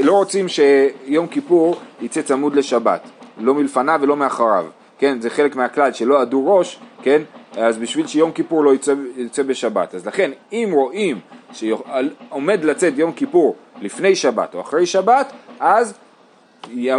לא 0.03 0.13
רוצים 0.13 0.47
שיום 0.49 1.27
כיפור 1.27 1.77
יצא 2.01 2.23
צמוד 2.23 2.57
לשבת, 2.57 3.01
לא 3.39 3.55
מלפניו 3.55 3.99
ולא 4.03 4.17
מאחריו, 4.17 4.67
כן, 4.99 5.21
זה 5.21 5.31
חלק 5.31 5.57
מהכלל 5.57 5.93
שלא 5.93 6.21
עדו 6.21 6.57
ראש, 6.57 6.79
כן, 7.03 7.23
אז 7.57 7.79
בשביל 7.79 8.07
שיום 8.07 8.33
כיפור 8.33 8.65
לא 8.65 8.75
יצא, 8.75 8.95
יצא 9.17 9.43
בשבת, 9.43 9.95
אז 9.95 10.07
לכן 10.07 10.31
אם 10.53 10.71
רואים 10.75 11.21
שעומד 11.53 12.65
לצאת 12.65 12.93
יום 12.97 13.13
כיפור 13.13 13.57
לפני 13.81 14.17
שבת 14.17 14.55
או 14.55 14.61
אחרי 14.61 14.87
שבת, 14.87 15.33
אז 15.61 15.95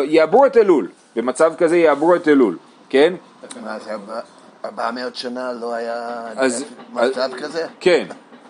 יעברו 0.04 0.46
את 0.46 0.58
אלול, 0.58 0.88
במצב 1.16 1.54
כזה 1.58 1.78
יעברו 1.78 2.16
את 2.16 2.28
אלול, 2.28 2.58
כן, 2.90 3.14
ארבע- 3.68 4.20
400 4.66 5.16
שנה 5.16 5.54
לא 5.54 5.74
היה 5.74 6.22
אז- 6.36 6.66
מצב 6.94 7.30
כזה? 7.38 7.66
כן, 7.80 8.06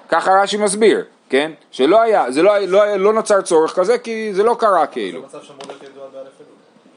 ככה 0.10 0.32
רש"י 0.42 0.58
מסביר, 0.58 1.04
כן? 1.30 1.52
שלא 1.72 2.02
היה, 2.02 2.32
זה 2.32 2.42
לא, 2.42 2.58
לא, 2.58 2.96
לא 2.96 3.14
נוצר 3.14 3.42
צורך 3.42 3.76
כזה 3.76 3.98
כי 3.98 4.34
זה 4.34 4.44
לא 4.44 4.56
קרה 4.60 4.88
כאילו. 4.88 5.22
מצב 5.22 5.42
שאמור 5.44 5.62
להיות 5.68 5.84
ידוע 5.84 6.04
באלף. 6.14 6.28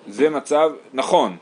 זה 0.09 0.31
מצב, 0.31 0.71
נכון, 0.93 1.37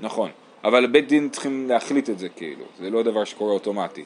נכון. 0.00 0.30
אבל 0.64 0.86
בית 0.86 1.08
דין 1.08 1.28
צריכים 1.28 1.68
להחליט 1.68 2.10
את 2.10 2.18
זה 2.18 2.28
כאילו, 2.28 2.64
זה 2.80 2.90
לא 2.90 3.02
דבר 3.02 3.24
שקורה 3.24 3.52
אוטומטי. 3.52 4.04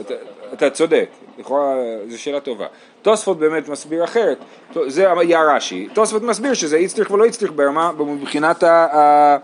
אתה, 0.00 0.14
אתה 0.52 0.70
צודק, 0.70 1.08
לכאורה 1.38 1.74
זו 2.08 2.22
שאלה 2.22 2.40
טובה. 2.40 2.66
תוספות 3.02 3.38
באמת 3.38 3.68
מסביר 3.68 4.04
אחרת, 4.04 4.38
זה 4.86 5.12
היה 5.20 5.42
רש"י, 5.42 5.88
תוספות 5.92 6.22
מסביר 6.22 6.54
שזה 6.54 6.76
איצטריך 6.76 7.10
ולא 7.10 7.24
איצטריך 7.24 7.52
ברמה, 7.52 7.92
מבחינת 7.92 8.62
ה... 8.62 9.36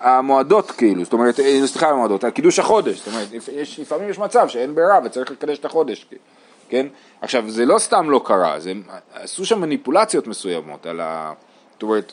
המועדות 0.00 0.70
כאילו, 0.70 1.04
זאת 1.04 1.12
אומרת, 1.12 1.40
אה, 1.40 1.66
סליחה 1.66 1.90
המועדות, 1.90 2.24
קידוש 2.24 2.58
החודש, 2.58 2.98
זאת 2.98 3.06
אומרת, 3.06 3.28
יש, 3.52 3.80
לפעמים 3.80 4.10
יש 4.10 4.18
מצב 4.18 4.48
שאין 4.48 4.74
ברירה 4.74 5.00
וצריך 5.04 5.30
לקדש 5.30 5.58
את 5.58 5.64
החודש, 5.64 6.06
כן? 6.68 6.86
עכשיו, 7.20 7.50
זה 7.50 7.64
לא 7.66 7.78
סתם 7.78 8.10
לא 8.10 8.20
קרה, 8.24 8.60
זה, 8.60 8.72
עשו 9.14 9.44
שם 9.44 9.60
מניפולציות 9.60 10.26
מסוימות 10.26 10.86
על 10.86 11.00
ה... 11.00 11.32
זאת 11.72 11.82
אומרת, 11.82 12.12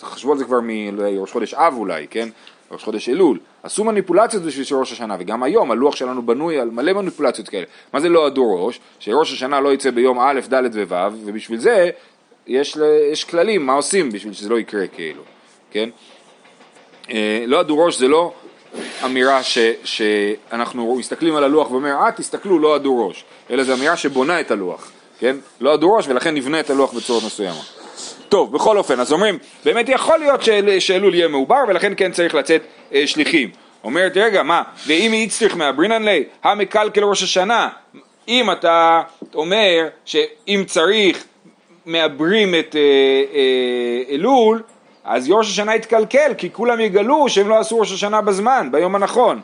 חשבו 0.00 0.32
על 0.32 0.38
זה 0.38 0.44
כבר 0.44 0.60
מראש 0.60 1.32
חודש 1.32 1.54
אב 1.54 1.74
אולי, 1.76 2.06
כן? 2.10 2.28
ראש 2.70 2.84
חודש 2.84 3.08
אלול, 3.08 3.38
עשו 3.62 3.84
מניפולציות 3.84 4.42
בשביל 4.42 4.64
של 4.64 4.76
ראש 4.76 4.92
השנה, 4.92 5.16
וגם 5.18 5.42
היום 5.42 5.70
הלוח 5.70 5.96
שלנו 5.96 6.26
בנוי 6.26 6.60
על 6.60 6.70
מלא 6.70 6.92
מניפולציות 6.92 7.48
כאלה. 7.48 7.64
מה 7.92 8.00
זה 8.00 8.08
לא 8.08 8.26
הדור 8.26 8.66
ראש? 8.66 8.80
שראש 8.98 9.32
השנה 9.32 9.60
לא 9.60 9.74
יצא 9.74 9.90
ביום 9.90 10.18
א', 10.20 10.40
ד' 10.52 10.88
וו', 10.88 11.10
ובשביל 11.24 11.58
זה 11.58 11.90
יש, 12.46 12.76
יש 13.12 13.24
כללים, 13.24 13.66
מה 13.66 13.72
עושים 13.72 14.10
בשביל 14.10 14.32
שזה 14.32 14.48
לא 14.48 14.58
יקרה 14.58 14.86
כאילו, 14.86 15.22
כן? 15.70 15.88
אה, 17.10 17.44
לא 17.46 17.60
הדור 17.60 17.86
ראש 17.86 17.98
זה 17.98 18.08
לא 18.08 18.32
אמירה 19.04 19.42
ש, 19.42 19.58
שאנחנו 19.84 20.96
מסתכלים 20.96 21.36
על 21.36 21.44
הלוח 21.44 21.70
ואומר, 21.70 21.90
אה 21.90 22.12
תסתכלו 22.12 22.58
לא 22.58 22.74
הדור 22.74 23.08
ראש, 23.08 23.24
אלא 23.50 23.64
זו 23.64 23.74
אמירה 23.74 23.96
שבונה 23.96 24.40
את 24.40 24.50
הלוח, 24.50 24.90
כן? 25.18 25.36
לא 25.60 25.74
הדור 25.74 25.96
ראש 25.96 26.08
ולכן 26.08 26.34
נבנה 26.34 26.60
את 26.60 26.70
הלוח 26.70 26.92
בצורת 26.92 27.24
מסוימה. 27.24 27.60
טוב, 28.28 28.52
בכל 28.52 28.78
אופן, 28.78 29.00
אז 29.00 29.12
אומרים, 29.12 29.38
באמת 29.64 29.88
יכול 29.88 30.18
להיות 30.18 30.40
שאלול 30.78 31.14
יהיה 31.14 31.28
מעובר 31.28 31.64
ולכן 31.68 31.92
כן 31.96 32.12
צריך 32.12 32.34
לצאת 32.34 32.62
אה, 32.94 33.06
שליחים. 33.06 33.50
אומרת, 33.84 34.16
רגע, 34.16 34.42
מה, 34.42 34.62
ואם 34.86 35.12
היא 35.12 35.26
הצליח 35.26 35.54
מאברינן 35.54 36.04
לי, 36.04 36.24
המקלקל 36.44 37.04
ראש 37.04 37.22
השנה, 37.22 37.68
אם 38.28 38.50
אתה 38.50 39.02
אומר 39.34 39.88
שאם 40.04 40.64
צריך 40.66 41.24
מעברים 41.86 42.54
את 42.54 42.76
אה, 42.76 42.80
אה, 43.34 44.14
אלול, 44.14 44.62
אז 45.04 45.30
ראש 45.30 45.50
השנה 45.50 45.74
יתקלקל, 45.76 46.34
כי 46.38 46.52
כולם 46.52 46.80
יגלו 46.80 47.28
שהם 47.28 47.48
לא 47.48 47.58
עשו 47.58 47.78
ראש 47.78 47.92
השנה 47.92 48.20
בזמן, 48.20 48.68
ביום 48.70 48.94
הנכון. 48.94 49.40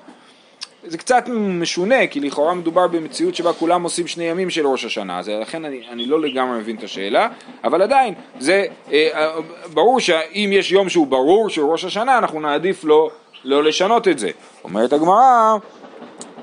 זה 0.87 0.99
קצת 0.99 1.25
משונה, 1.29 2.07
כי 2.07 2.21
לכאורה 2.21 2.55
מדובר 2.55 2.87
במציאות 2.87 3.35
שבה 3.35 3.53
כולם 3.53 3.83
עושים 3.83 4.07
שני 4.07 4.25
ימים 4.25 4.51
של 4.51 4.67
ראש 4.67 4.85
השנה, 4.85 5.19
אז 5.19 5.29
לכן 5.29 5.65
אני, 5.65 5.83
אני 5.91 6.07
לא 6.07 6.21
לגמרי 6.21 6.59
מבין 6.59 6.77
את 6.77 6.83
השאלה, 6.83 7.29
אבל 7.65 7.83
עדיין, 7.83 8.15
זה 8.39 8.65
אה, 8.93 9.09
אה 9.15 9.41
ברור 9.75 10.01
שאם 10.01 10.51
יש 10.53 10.73
יום 10.73 10.89
שהוא 10.89 11.07
ברור 11.07 11.49
שהוא 11.49 11.73
ראש 11.73 11.85
השנה, 11.85 12.19
אנחנו 12.19 12.41
נעדיף 12.41 12.85
לא, 12.85 13.11
לא 13.45 13.65
לשנות 13.65 14.09
את 14.09 14.19
זה. 14.19 14.31
אומרת 14.65 14.93
הגמרא, 14.93 15.57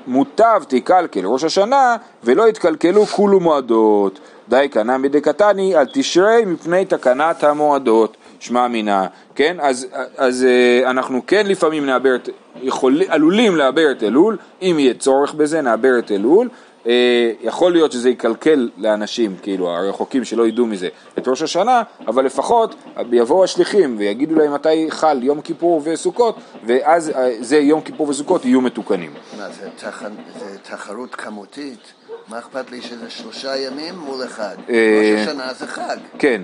מוטב 0.06 0.62
תקלקל 0.68 1.26
ראש 1.26 1.44
השנה 1.44 1.96
ולא 2.24 2.48
יתקלקלו 2.48 3.06
כולו 3.06 3.40
מועדות. 3.40 4.18
די 4.48 4.68
קנה 4.70 4.98
מדקתני 4.98 5.76
על 5.76 5.86
תשרי 5.92 6.44
מפני 6.44 6.84
תקנת 6.84 7.44
המועדות. 7.44 8.16
שמע 8.40 8.66
אמינא, 8.66 9.06
כן? 9.34 9.56
אז, 9.60 9.86
אז 10.16 10.44
אה, 10.44 10.90
אנחנו 10.90 11.26
כן 11.26 11.46
לפעמים 11.46 11.86
נעבר 11.86 12.14
את, 12.14 12.28
יכול, 12.62 13.02
עלולים 13.08 13.56
לעבר 13.56 13.92
את 13.92 14.02
אלול, 14.02 14.36
אם 14.62 14.76
יהיה 14.78 14.94
צורך 14.94 15.34
בזה 15.34 15.60
נעבר 15.60 15.98
את 15.98 16.10
אלול, 16.12 16.48
אה, 16.86 17.32
יכול 17.42 17.72
להיות 17.72 17.92
שזה 17.92 18.10
יקלקל 18.10 18.70
לאנשים, 18.76 19.36
כאילו 19.42 19.70
הרחוקים 19.70 20.24
שלא 20.24 20.48
ידעו 20.48 20.66
מזה, 20.66 20.88
את 21.18 21.28
ראש 21.28 21.42
השנה, 21.42 21.82
אבל 22.06 22.24
לפחות 22.24 22.74
יבואו 23.12 23.44
השליחים 23.44 23.94
ויגידו 23.98 24.34
להם 24.34 24.54
מתי 24.54 24.86
חל 24.90 25.22
יום 25.22 25.40
כיפור 25.40 25.82
וסוכות, 25.84 26.36
ואז 26.66 27.10
אה, 27.10 27.30
זה 27.40 27.56
יום 27.56 27.80
כיפור 27.80 28.08
וסוכות 28.08 28.44
יהיו 28.44 28.60
מתוקנים. 28.60 29.10
מה, 29.38 29.48
זה, 29.50 29.68
תח... 29.76 30.02
זה 30.38 30.58
תחרות 30.62 31.14
כמותית? 31.14 31.92
מה 32.28 32.38
אכפת 32.38 32.70
לי 32.70 32.82
שזה 32.82 33.10
שלושה 33.10 33.56
ימים 33.56 33.94
מול 33.98 34.24
אחד? 34.24 34.56
ראש 34.68 35.28
השנה 35.28 35.54
זה 35.54 35.66
חג. 35.66 35.96
כן. 36.18 36.42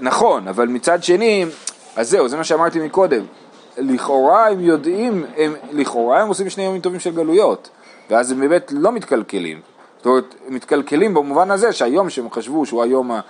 נכון, 0.00 0.48
אבל 0.48 0.68
מצד 0.68 1.02
שני, 1.02 1.46
אז 1.96 2.10
זהו, 2.10 2.28
זה 2.28 2.36
מה 2.36 2.44
שאמרתי 2.44 2.80
מקודם. 2.80 3.24
לכאורה 3.78 4.48
הם 4.48 4.60
יודעים, 4.60 5.24
הם, 5.36 5.54
לכאורה 5.72 6.22
הם 6.22 6.28
עושים 6.28 6.50
שני 6.50 6.62
ימים 6.62 6.80
טובים 6.80 7.00
של 7.00 7.14
גלויות, 7.14 7.70
ואז 8.10 8.32
הם 8.32 8.40
באמת 8.40 8.72
לא 8.76 8.92
מתקלקלים. 8.92 9.60
זאת 9.96 10.06
אומרת, 10.06 10.34
מתקלקלים 10.48 11.14
במובן 11.14 11.50
הזה 11.50 11.72
שהיום 11.72 12.10
שהם 12.10 12.30
חשבו 12.30 12.66
שהוא 12.66 12.82
היום 12.82 13.12
ה... 13.12 13.20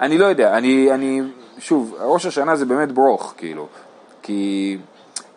אני 0.00 0.18
לא 0.18 0.24
יודע, 0.24 0.56
אני, 0.56 0.92
אני, 0.92 1.22
שוב, 1.58 1.94
ראש 2.00 2.26
השנה 2.26 2.56
זה 2.56 2.66
באמת 2.66 2.92
ברוך, 2.92 3.34
כאילו, 3.36 3.66
כי 4.22 4.78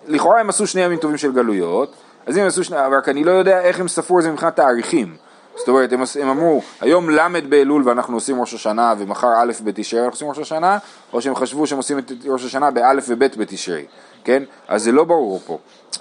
לכאורה 0.07 0.39
הם 0.39 0.49
עשו 0.49 0.67
שני 0.67 0.81
ימים 0.81 0.99
טובים 0.99 1.17
של 1.17 1.31
גלויות, 1.31 1.93
אז 2.25 2.37
אם 2.37 2.41
הם 2.41 2.47
עשו 2.47 2.63
שני, 2.63 2.77
רק 2.97 3.09
אני 3.09 3.23
לא 3.23 3.31
יודע 3.31 3.61
איך 3.61 3.79
הם 3.79 3.87
ספרו 3.87 4.19
את 4.19 4.23
זה 4.23 4.31
מבחינת 4.31 4.55
תאריכים. 4.55 5.15
זאת 5.61 5.69
אומרת, 5.69 5.93
הם, 5.93 6.01
הם 6.21 6.29
אמרו, 6.29 6.61
היום 6.81 7.09
ל' 7.09 7.41
באלול 7.49 7.83
ואנחנו 7.85 8.17
עושים 8.17 8.41
ראש 8.41 8.53
השנה 8.53 8.93
ומחר 8.97 9.33
א' 9.37 9.51
בתשרי 9.63 9.99
אנחנו 9.99 10.13
עושים 10.13 10.29
ראש 10.29 10.39
השנה, 10.39 10.77
או 11.13 11.21
שהם 11.21 11.35
חשבו 11.35 11.67
שהם 11.67 11.77
עושים 11.77 11.99
את 11.99 12.11
ראש 12.27 12.45
השנה 12.45 12.71
באלף 12.71 13.05
וב' 13.07 13.23
בתשרי, 13.37 13.85
כן? 14.23 14.43
אז 14.67 14.83
זה 14.83 14.91
לא 14.91 15.03
ברור 15.03 15.39
פה. 15.45 15.57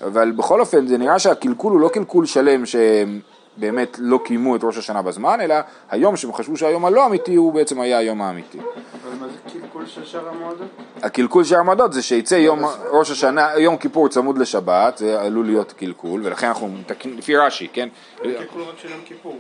אבל 0.06 0.30
בכל 0.30 0.60
אופן, 0.60 0.86
זה 0.86 0.98
נראה 0.98 1.18
שהקלקול 1.18 1.72
הוא 1.72 1.80
לא 1.80 1.88
קלקול 1.88 2.26
שלם 2.26 2.66
שהם 2.66 3.20
באמת 3.56 3.96
לא 3.98 4.18
קיימו 4.24 4.56
את 4.56 4.64
ראש 4.64 4.78
השנה 4.78 5.02
בזמן, 5.02 5.40
אלא 5.40 5.54
היום 5.90 6.16
שהם 6.16 6.32
חשבו 6.32 6.56
שהיום 6.56 6.84
הלא 6.84 7.06
אמיתי 7.06 7.34
הוא 7.34 7.52
בעצם 7.52 7.80
היה 7.80 7.98
היום 7.98 8.22
האמיתי. 8.22 8.58
אבל 8.58 9.16
מה 9.20 9.26
זה 9.28 9.38
קלקול 9.52 9.86
של 9.86 10.04
שאר 10.04 10.28
המועדות? 10.28 10.68
הקלקול 11.02 11.44
של 11.44 11.54
המועדות 11.54 11.92
זה 11.92 12.02
שיצא 12.02 12.34
יום 12.34 12.64
ראש 12.90 13.10
השנה, 13.10 13.50
יום 13.58 13.76
כיפור 13.76 14.08
צמוד 14.08 14.38
לשבת, 14.38 14.98
זה 14.98 15.20
עלול 15.20 15.46
להיות 15.46 15.72
קלקול, 15.72 16.20
ולכן 16.24 16.46
אנחנו 16.46 16.68
מתקנים, 16.68 17.18
לפי 17.18 17.36
רש"י, 17.36 17.68
כן? 17.72 17.88
קלקול 18.22 18.62
רק 18.62 18.78
של 18.82 18.90
יום 18.90 19.00
כיפור. 19.04 19.38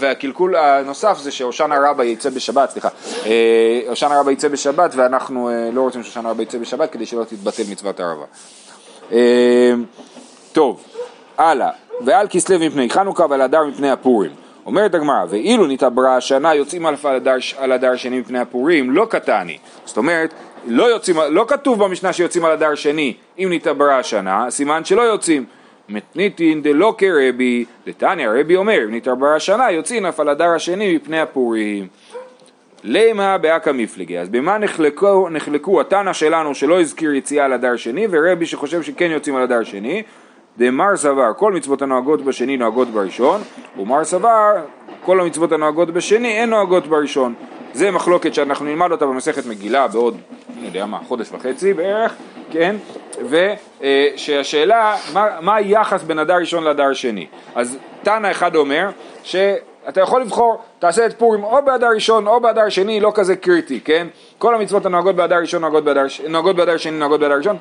והקלקול 0.00 0.56
הנוסף 0.56 1.18
זה 1.18 1.30
שהושענא 1.30 1.74
רבה 1.90 2.04
יצא 2.04 2.30
בשבת, 2.30 2.70
סליחה, 2.70 2.88
אה, 3.26 3.82
הושענא 3.88 4.14
רבה 4.14 4.32
יצא 4.32 4.48
בשבת 4.48 4.94
ואנחנו 4.94 5.50
אה, 5.50 5.70
לא 5.72 5.80
רוצים 5.80 6.02
שהושענא 6.02 6.28
רבה 6.28 6.42
יצא 6.42 6.58
בשבת 6.58 6.92
כדי 6.92 7.06
שלא 7.06 7.24
תתבטל 7.24 7.62
מצוות 7.70 8.00
ערבה. 8.00 8.24
אה, 9.12 9.72
טוב, 10.52 10.84
הלאה. 11.38 11.87
ועל 12.00 12.26
כסלו 12.30 12.58
מפני 12.58 12.90
חנוכה 12.90 13.26
ועל 13.30 13.40
הדר 13.40 13.64
מפני 13.64 13.90
הפורים. 13.90 14.30
אומרת 14.66 14.94
הגמרא, 14.94 15.24
ואילו 15.28 15.66
נתעברה 15.66 16.16
השנה 16.16 16.54
יוצאים 16.54 16.86
אלף 16.86 17.06
על 17.06 17.16
הדר, 17.16 17.36
על 17.58 17.72
הדר 17.72 17.96
שני 17.96 18.20
מפני 18.20 18.38
הפורים, 18.38 18.90
לא 18.90 19.06
קטני. 19.10 19.58
זאת 19.84 19.96
אומרת, 19.96 20.34
לא, 20.66 20.84
יוצאים, 20.84 21.16
לא 21.30 21.44
כתוב 21.48 21.84
במשנה 21.84 22.12
שיוצאים 22.12 22.44
על 22.44 22.52
הדר 22.52 22.74
שני 22.74 23.14
אם 23.38 23.48
נתעברה 23.52 23.98
השנה, 23.98 24.50
סימן 24.50 24.84
שלא 24.84 25.02
יוצאים. 25.02 25.44
מתניתין 25.88 26.62
דלא 26.62 26.94
כרבי, 26.98 27.64
דתניא 27.86 28.28
רבי 28.28 28.56
אומר, 28.56 28.78
אם 28.84 28.94
נתעברה 28.94 29.36
השנה 29.36 29.70
יוצאים 29.70 30.06
אף 30.06 30.20
על 30.20 30.28
הדר 30.28 30.48
השני 30.48 30.96
מפני 30.96 31.20
הפורים. 31.20 31.86
למה 32.84 33.38
באקא 33.38 33.70
מפלגי, 33.74 34.18
אז 34.18 34.28
במה 34.28 34.58
נחלקו, 34.58 35.28
נחלקו 35.28 35.80
התנא 35.80 36.12
שלנו 36.12 36.54
שלא 36.54 36.80
הזכיר 36.80 37.14
יציאה 37.14 37.44
על 37.44 37.52
הדר 37.52 37.76
שני 37.76 38.06
ורבי 38.10 38.46
שחושב 38.46 38.82
שכן 38.82 39.10
יוצאים 39.10 39.36
על 39.36 39.42
הדר 39.42 39.64
שני 39.64 40.02
דמר 40.58 40.96
סבר, 40.96 41.32
כל 41.36 41.52
מצוות 41.52 41.82
הנוהגות 41.82 42.22
בשני 42.22 42.56
נוהגות 42.56 42.88
בראשון, 42.88 43.40
ומר 43.76 44.04
סבר, 44.04 44.52
כל 45.04 45.20
המצוות 45.20 45.52
הנוהגות 45.52 45.90
בשני 45.90 46.28
אין 46.28 46.50
נוהגות 46.50 46.86
בראשון. 46.86 47.34
זה 47.72 47.90
מחלוקת 47.90 48.34
שאנחנו 48.34 48.64
נלמד 48.64 48.90
אותה 48.90 49.06
במסכת 49.06 49.46
מגילה 49.46 49.88
בעוד, 49.88 50.16
אני 50.58 50.66
יודע 50.66 50.86
מה, 50.86 50.98
חודש 51.08 51.32
וחצי 51.32 51.74
בערך, 51.74 52.14
כן? 52.50 52.76
ושהשאלה, 53.28 54.96
מה, 55.12 55.26
מה 55.40 55.54
היחס 55.54 56.02
בין 56.02 56.18
הדר 56.18 56.36
ראשון 56.36 56.64
לדר 56.64 56.92
שני? 56.92 57.26
אז 57.54 57.78
תנא 58.02 58.30
אחד 58.30 58.56
אומר, 58.56 58.90
שאתה 59.22 60.00
יכול 60.00 60.20
לבחור, 60.20 60.62
תעשה 60.78 61.06
את 61.06 61.18
פורים 61.18 61.44
או 61.44 61.58
באדר 61.64 61.88
ראשון 61.94 62.26
או 62.26 62.40
באדר 62.40 62.68
שני, 62.68 63.00
לא 63.00 63.12
כזה 63.14 63.36
קריטי, 63.36 63.80
כן? 63.80 64.06
כל 64.38 64.54
המצוות 64.54 64.86
הנוהגות 64.86 65.16
באדר 65.16 65.36
ראשון 65.36 65.60
נוהגות 65.62 65.84
באדר 65.84 66.08
שני, 66.08 66.28
נוהגות 66.98 67.20
באדר 67.20 67.36
ראשון, 67.36 67.56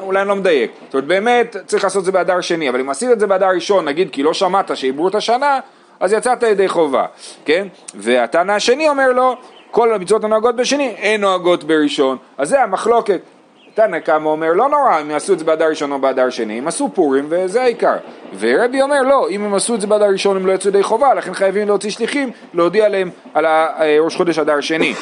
אולי 0.00 0.20
אני 0.20 0.28
לא 0.28 0.36
מדייק. 0.36 0.70
זאת 0.84 0.94
אומרת, 0.94 1.06
באמת 1.06 1.56
צריך 1.66 1.84
לעשות 1.84 2.00
את 2.00 2.04
זה 2.04 2.12
באדר 2.12 2.40
שני, 2.40 2.68
אבל 2.68 2.80
אם 2.80 2.90
עשית 2.90 3.10
את 3.10 3.20
זה 3.20 3.26
באדר 3.26 3.48
ראשון, 3.48 3.84
נגיד 3.84 4.10
כי 4.10 4.22
לא 4.22 4.34
שמעת 4.34 4.76
שעברו 4.76 5.08
את 5.08 5.14
השנה, 5.14 5.60
אז 6.00 6.12
יצאת 6.12 6.42
ידי 6.42 6.68
חובה, 6.68 7.06
כן? 7.44 7.66
והטענה 7.94 8.54
השני 8.54 8.88
אומר 8.88 9.12
לו, 9.12 9.36
כל 9.70 9.94
המצוות 9.94 10.24
הנוהגות 10.24 10.56
בשני 10.56 10.88
אין 10.88 11.20
נוהגות 11.20 11.64
בראשון, 11.64 12.16
אז 12.38 12.48
זה 12.48 12.62
המחלוקת. 12.62 13.20
תנא 13.74 13.98
קמא 13.98 14.28
אומר 14.28 14.52
לא 14.52 14.68
נורא 14.68 15.00
אם 15.00 15.10
יעשו 15.10 15.32
את 15.32 15.38
זה 15.38 15.44
באדר 15.44 15.68
ראשון 15.68 15.92
או 15.92 15.98
באדר 15.98 16.30
שני, 16.30 16.58
הם 16.58 16.68
עשו 16.68 16.88
פורים 16.94 17.26
וזה 17.28 17.62
העיקר. 17.62 17.96
ורבי 18.38 18.82
אומר 18.82 19.02
לא, 19.02 19.28
אם 19.30 19.44
הם 19.44 19.54
עשו 19.54 19.74
את 19.74 19.80
זה 19.80 19.86
באדר 19.86 20.08
ראשון 20.08 20.36
הם 20.36 20.46
לא 20.46 20.52
יצאו 20.52 20.70
ידי 20.70 20.82
חובה, 20.82 21.14
לכן 21.14 21.34
חייבים 21.34 21.68
להוציא 21.68 21.90
שליחים, 21.90 22.30
להודיע 22.54 22.88
להם 22.88 23.10
על 23.34 23.46
ראש 24.00 24.16
חודש 24.16 24.38
אדר 24.38 24.60
שני. 24.60 24.94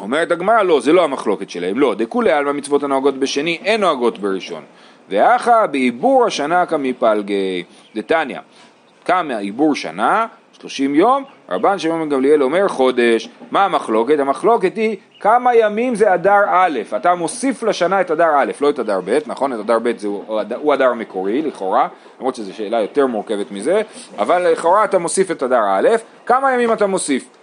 אומרת 0.00 0.30
הגמרא 0.30 0.62
לא, 0.62 0.80
זה 0.80 0.92
לא 0.92 1.04
המחלוקת 1.04 1.50
שלהם, 1.50 1.78
לא, 1.78 1.94
דכולי 1.94 2.32
עלמא 2.32 2.52
מצוות 2.52 2.82
הנוהגות 2.82 3.18
בשני 3.18 3.58
אין 3.64 3.80
נוהגות 3.80 4.18
בראשון. 4.18 4.62
ואחא 5.08 5.66
בעיבור 5.66 6.26
השנה 6.26 6.66
כמפלגי, 6.66 7.64
דתניא, 7.94 8.38
קם 9.04 9.28
עיבור 9.38 9.74
שנה, 9.74 10.26
שלושים 10.52 10.94
יום, 10.94 11.24
רבן 11.48 11.78
שמעון 11.78 12.08
גמליאל 12.08 12.42
אומר 12.42 12.68
חודש. 12.68 13.28
מה 13.50 13.64
המחלוקת? 13.64 14.18
המחלוקת 14.18 14.76
היא 14.76 14.96
כמה 15.20 15.54
ימים 15.54 15.94
זה 15.94 16.14
אדר 16.14 16.40
א', 16.48 16.80
אתה 16.96 17.14
מוסיף 17.14 17.62
לשנה 17.62 18.00
את 18.00 18.10
אדר 18.10 18.30
א', 18.36 18.52
לא 18.60 18.70
את 18.70 18.78
אדר 18.78 19.00
ב', 19.04 19.18
נכון? 19.26 19.52
את 19.52 19.58
אדר 19.58 19.78
ב' 19.78 19.92
הוא, 20.04 20.24
הוא 20.56 20.74
אדר 20.74 20.92
מקורי 20.92 21.42
לכאורה, 21.42 21.88
למרות 22.18 22.34
שזו 22.34 22.54
שאלה 22.54 22.80
יותר 22.80 23.06
מורכבת 23.06 23.50
מזה, 23.50 23.82
אבל 24.18 24.52
לכאורה 24.52 24.84
אתה 24.84 24.98
מוסיף 24.98 25.30
את 25.30 25.42
אדר 25.42 25.62
א', 25.68 25.88
כמה 26.26 26.52
ימים 26.54 26.72
אתה 26.72 26.86
מוסיף? 26.86 27.37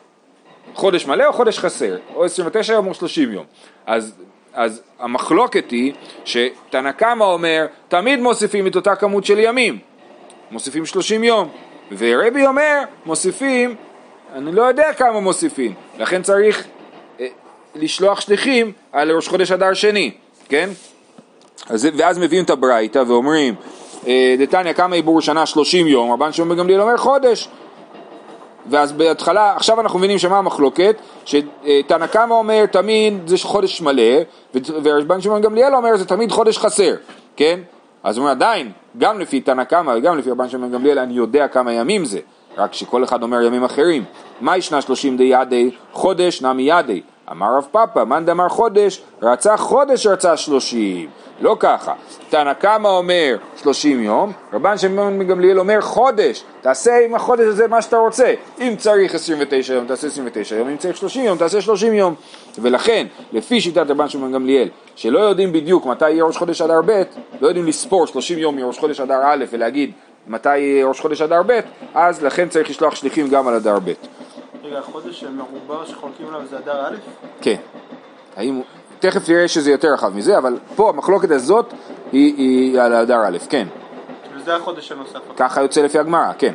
חודש 0.75 1.05
מלא 1.05 1.27
או 1.27 1.33
חודש 1.33 1.59
חסר, 1.59 1.97
או 2.15 2.25
29 2.25 2.73
יום 2.73 2.87
או 2.87 2.93
30 2.93 3.31
יום. 3.31 3.45
אז, 3.85 4.13
אז 4.53 4.81
המחלוקת 4.99 5.71
היא 5.71 5.93
שתנא 6.25 6.91
קמא 6.91 7.23
אומר, 7.23 7.65
תמיד 7.87 8.19
מוסיפים 8.19 8.67
את 8.67 8.75
אותה 8.75 8.95
כמות 8.95 9.25
של 9.25 9.39
ימים, 9.39 9.79
מוסיפים 10.51 10.85
30 10.85 11.23
יום, 11.23 11.49
ורבי 11.97 12.45
אומר, 12.45 12.81
מוסיפים, 13.05 13.75
אני 14.35 14.51
לא 14.51 14.61
יודע 14.61 14.93
כמה 14.93 15.19
מוסיפים, 15.19 15.73
לכן 15.99 16.21
צריך 16.21 16.67
אה, 17.19 17.27
לשלוח 17.75 18.21
שליחים 18.21 18.71
על 18.91 19.11
ראש 19.11 19.27
חודש 19.27 19.51
אדר 19.51 19.73
שני, 19.73 20.11
כן? 20.49 20.69
אז, 21.69 21.87
ואז 21.97 22.19
מביאים 22.19 22.43
את 22.43 22.49
הברייתא 22.49 23.03
ואומרים, 23.07 23.55
אה, 24.07 24.35
דתניא 24.39 24.73
כמה 24.73 24.95
עיבור 24.95 25.21
שנה? 25.21 25.45
30 25.45 25.87
יום, 25.87 26.11
רבן 26.11 26.31
שמעון 26.31 26.49
בן 26.49 26.57
גמליאל 26.57 26.81
אומר 26.81 26.97
חודש, 26.97 27.49
ואז 28.69 28.91
בהתחלה, 28.91 29.53
עכשיו 29.55 29.81
אנחנו 29.81 29.99
מבינים 29.99 30.17
שמה 30.17 30.37
המחלוקת, 30.37 30.95
שתנא 31.25 32.07
קמא 32.11 32.33
אומר 32.33 32.65
תמיד 32.65 33.13
זה 33.25 33.35
חודש 33.43 33.81
מלא, 33.81 34.13
ורבן 34.83 35.21
שמעון 35.21 35.41
גמליאל 35.41 35.75
אומר 35.75 35.97
זה 35.97 36.05
תמיד 36.05 36.31
חודש 36.31 36.57
חסר, 36.57 36.95
כן? 37.35 37.59
אז 38.03 38.17
הוא 38.17 38.23
אומר 38.23 38.31
עדיין, 38.31 38.71
גם 38.97 39.19
לפי 39.19 39.41
תנא 39.41 39.63
קמא 39.63 39.93
וגם 39.97 40.17
לפי 40.17 40.31
רבן 40.31 40.49
שמעון 40.49 40.71
גמליאל 40.71 40.99
אני 40.99 41.13
יודע 41.13 41.47
כמה 41.47 41.73
ימים 41.73 42.05
זה, 42.05 42.19
רק 42.57 42.73
שכל 42.73 43.03
אחד 43.03 43.23
אומר 43.23 43.41
ימים 43.41 43.63
אחרים. 43.63 44.03
מה 44.41 44.57
ישנה 44.57 44.81
שלושים 44.81 45.17
די 45.17 45.23
ידי? 45.23 45.71
חודש 45.91 46.41
נמי 46.41 46.63
ידי. 46.63 47.01
אמר 47.31 47.57
רב 47.57 47.67
פאפא, 47.71 48.03
מאן 48.03 48.25
דאמר 48.25 48.49
חודש, 48.49 49.01
רצה 49.21 49.57
חודש 49.57 50.07
רצה 50.07 50.37
שלושים. 50.37 51.09
לא 51.41 51.57
ככה. 51.59 51.93
תנא 52.29 52.53
קמא 52.53 52.87
אומר 52.87 53.37
שלושים 53.55 54.03
יום, 54.03 54.31
רבן 54.53 54.77
שמעון 54.77 55.27
גמליאל 55.27 55.59
אומר 55.59 55.81
חודש, 55.81 56.43
תעשה 56.61 57.05
עם 57.05 57.15
החודש 57.15 57.45
הזה 57.45 57.67
מה 57.67 57.81
שאתה 57.81 57.97
רוצה. 57.97 58.33
אם 58.61 58.73
צריך 58.77 59.15
עשרים 59.15 59.37
ותשע 59.41 59.73
יום, 59.73 59.85
תעשה 59.87 60.07
עשרים 60.07 60.27
ותשע 60.27 60.55
יום, 60.55 60.69
אם 60.69 60.77
צריך 60.77 60.97
שלושים 60.97 61.25
יום, 61.25 61.37
תעשה 61.37 61.61
שלושים 61.61 61.93
יום. 61.93 62.15
ולכן, 62.59 63.07
לפי 63.31 63.61
שיטת 63.61 63.89
רבן 63.89 64.09
שמעון 64.09 64.31
גמליאל, 64.31 64.69
שלא 64.95 65.19
יודעים 65.19 65.53
בדיוק 65.53 65.85
מתי 65.85 66.09
יהיה 66.09 66.23
ראש 66.23 66.37
חודש 66.37 66.61
אדר 66.61 66.81
ב', 66.85 67.01
לא 67.41 67.47
יודעים 67.47 67.67
לספור 67.67 68.07
שלושים 68.07 68.37
יום 68.39 68.55
מראש 68.55 68.79
חודש 68.79 68.99
אדר 68.99 69.21
א' 69.23 69.45
ולהגיד 69.51 69.91
מתי 70.27 70.83
ראש 70.83 70.99
חודש 70.99 71.21
אדר 71.21 71.41
ב', 71.47 71.59
אז 71.93 72.23
לכן 72.23 72.49
צריך 72.49 72.69
לשלוח 72.69 72.95
שליחים 72.95 73.27
גם 73.27 73.47
על 73.47 73.53
אדר 73.53 73.79
ב'. 73.85 73.91
רגע, 74.65 74.79
החודש 74.79 75.23
המעובר 75.23 75.85
שחולקים 75.85 76.27
עליו 76.27 76.41
זה 76.49 76.57
אדר 76.57 76.87
א'? 76.87 76.95
כן. 77.41 77.55
האם, 78.37 78.61
תכף 78.99 79.25
תראה 79.25 79.47
שזה 79.47 79.71
יותר 79.71 79.93
רחב 79.93 80.15
מזה, 80.15 80.37
אבל 80.37 80.57
פה 80.75 80.89
המחלוקת 80.89 81.31
הזאת 81.31 81.73
היא, 82.11 82.35
היא 82.37 82.81
על 82.81 82.93
אדר 82.93 83.27
א', 83.27 83.37
כן. 83.49 83.67
כאילו 84.23 84.41
זה 84.41 84.55
החודש 84.55 84.91
הנוסף. 84.91 85.19
ככה 85.37 85.61
יוצא 85.61 85.81
לפי 85.81 85.99
הגמרא, 85.99 86.31
כן. 86.37 86.53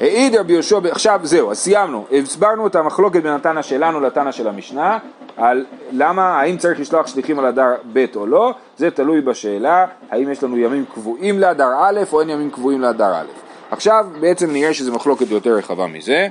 העיד 0.00 0.36
רבי 0.36 0.52
יהושע, 0.52 0.78
עכשיו 0.90 1.20
זהו, 1.22 1.50
אז 1.50 1.58
סיימנו, 1.58 2.06
הסברנו 2.12 2.66
את 2.66 2.76
המחלוקת 2.76 3.22
בין 3.22 3.32
התנא 3.32 3.62
שלנו 3.62 4.00
לתנא 4.00 4.32
של 4.32 4.48
המשנה, 4.48 4.98
על 5.36 5.64
למה, 5.92 6.40
האם 6.40 6.56
צריך 6.56 6.80
לשלוח 6.80 7.06
שליחים 7.06 7.38
על 7.38 7.46
אדר 7.46 7.74
ב' 7.92 8.06
או 8.16 8.26
לא, 8.26 8.54
זה 8.76 8.90
תלוי 8.90 9.20
בשאלה, 9.20 9.86
האם 10.10 10.30
יש 10.32 10.44
לנו 10.44 10.58
ימים 10.58 10.84
קבועים 10.94 11.38
לאדר 11.38 11.70
א' 11.80 12.00
או 12.12 12.20
אין 12.20 12.30
ימים 12.30 12.50
קבועים 12.50 12.80
לאדר 12.80 13.14
א'. 13.14 13.26
עכשיו 13.70 14.06
בעצם 14.20 14.52
נראה 14.52 14.74
שזו 14.74 14.92
מחלוקת 14.92 15.30
יותר 15.30 15.54
רחבה 15.54 15.86
מזה. 15.86 16.28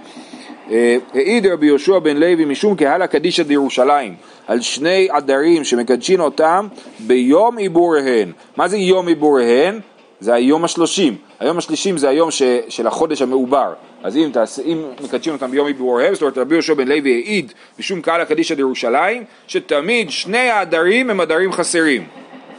העיד 1.13 1.47
רבי 1.47 1.65
יהושע 1.65 1.99
בן 1.99 2.17
לוי 2.17 2.45
משום 2.45 2.75
קהלה 2.75 3.07
קדישא 3.07 3.43
דירושלים 3.43 4.15
על 4.47 4.61
שני 4.61 5.07
עדרים 5.11 5.63
שמקדשין 5.63 6.19
אותם 6.19 6.67
ביום 6.99 7.57
עיבוריהן. 7.57 8.31
מה 8.57 8.67
זה 8.67 8.77
יום 8.77 9.07
עיבוריהן? 9.07 9.79
זה 10.19 10.33
היום 10.33 10.63
השלושים. 10.63 11.15
היום 11.39 11.57
השלישים 11.57 11.97
זה 11.97 12.09
היום 12.09 12.31
ש, 12.31 12.41
של 12.69 12.87
החודש 12.87 13.21
המעובר. 13.21 13.73
אז 14.03 14.17
אם, 14.17 14.29
תעש, 14.33 14.59
אם 14.59 14.81
מקדשים 15.03 15.33
אותם 15.33 15.51
ביום 15.51 15.67
עיבוריהם, 15.67 16.13
זאת 16.13 16.21
אומרת 16.21 16.37
רבי 16.37 16.55
יהושע 16.55 16.73
בן 16.73 16.87
לוי 16.87 17.11
העיד 17.13 17.53
משום 17.79 18.01
קהל 18.01 18.21
הקדישא 18.21 18.55
דירושלים, 18.55 19.23
שתמיד 19.47 20.11
שני 20.11 20.49
העדרים 20.49 21.09
הם 21.09 21.19
עדרים 21.19 21.51
חסרים, 21.51 22.03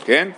כן? 0.04 0.28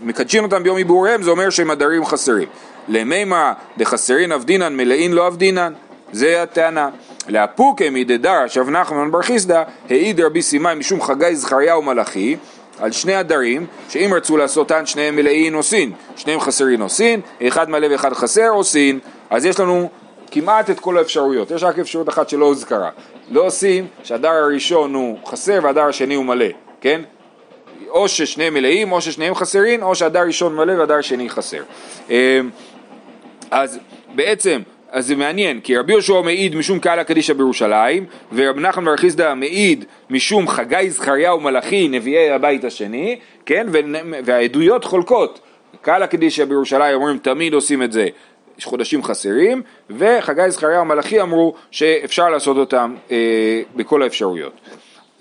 מקדשים 0.00 0.44
אותם 0.44 0.62
ביום 0.62 0.76
עיבוריהם 0.76 1.22
זה 1.22 1.30
אומר 1.30 1.50
שהם 1.50 1.70
עדרים 1.70 2.04
חסרים. 2.04 2.48
למימה 2.88 3.52
דחסרין 3.78 4.32
אבדינן 4.32 4.76
מלאין 4.76 5.12
לא 5.12 5.26
אבדינן, 5.26 5.72
זה 6.12 6.42
הטענה. 6.42 6.88
לאפוקי 7.28 7.90
מדדר 7.90 8.46
שב 8.46 8.70
נחמן 8.70 9.10
בר 9.10 9.22
חיסדא 9.22 9.62
העיד 9.90 10.20
רבי 10.20 10.42
סימאי 10.42 10.74
משום 10.74 11.02
חגי 11.02 11.36
זכריהו 11.36 11.82
מלאכי 11.82 12.36
על 12.80 12.92
שני 12.92 13.14
הדרים, 13.14 13.66
שאם 13.88 14.10
רצו 14.14 14.36
לעשותן 14.36 14.86
שניהם 14.86 15.16
מלאין 15.16 15.54
עושין, 15.54 15.92
שניהם 16.16 16.40
חסרין 16.40 16.82
עושין, 16.82 17.20
אחד 17.48 17.70
מלא 17.70 17.86
ואחד 17.90 18.12
חסר 18.12 18.48
עושין, 18.48 18.98
אז 19.30 19.44
יש 19.44 19.60
לנו 19.60 19.90
כמעט 20.30 20.70
את 20.70 20.80
כל 20.80 20.98
האפשרויות, 20.98 21.50
יש 21.50 21.62
רק 21.62 21.78
אפשרות 21.78 22.08
אחת 22.08 22.28
שלא 22.28 22.44
הוזכרה, 22.44 22.90
לא 23.30 23.46
עושים 23.46 23.86
שהדר 24.02 24.28
הראשון 24.28 24.94
הוא 24.94 25.18
חסר 25.26 25.58
והדר 25.62 25.84
השני 25.84 26.14
הוא 26.14 26.24
מלא, 26.24 26.46
כן? 26.80 27.00
או 27.88 28.08
ששניהם 28.08 28.54
מלאים 28.54 28.92
או 28.92 29.00
ששניהם 29.00 29.34
חסרים 29.34 29.82
או 29.82 29.94
שהדר 29.94 30.20
ראשון 30.20 30.56
מלא 30.56 30.72
והדר 30.72 31.00
שני 31.00 31.30
חסר. 31.30 31.62
אמ, 32.10 32.14
אז 33.50 33.78
בעצם 34.14 34.60
אז 34.90 35.06
זה 35.06 35.16
מעניין, 35.16 35.60
כי 35.60 35.76
רבי 35.76 35.92
יהושע 35.92 36.20
מעיד 36.20 36.56
משום 36.56 36.78
קהל 36.78 36.98
הקדישא 36.98 37.32
בירושלים, 37.32 38.06
ורבי 38.32 38.60
נחמן 38.60 38.84
בר 38.84 38.96
חיסדא 38.96 39.34
מעיד 39.34 39.84
משום 40.10 40.48
חגי 40.48 40.90
זכריהו 40.90 41.40
מלאכי 41.40 41.88
נביאי 41.88 42.30
הבית 42.30 42.64
השני, 42.64 43.18
כן, 43.46 43.66
והעדויות 44.24 44.84
חולקות. 44.84 45.40
קהל 45.80 46.02
הקדישא 46.02 46.44
בירושלים 46.44 46.94
אומרים 46.94 47.18
תמיד 47.18 47.54
עושים 47.54 47.82
את 47.82 47.92
זה 47.92 48.08
חודשים 48.62 49.02
חסרים, 49.02 49.62
וחגי 49.90 50.50
זכריהו 50.50 50.84
מלאכי 50.84 51.20
אמרו 51.20 51.54
שאפשר 51.70 52.28
לעשות 52.28 52.56
אותם 52.56 52.94
אה, 53.10 53.62
בכל 53.76 54.02
האפשרויות. 54.02 54.52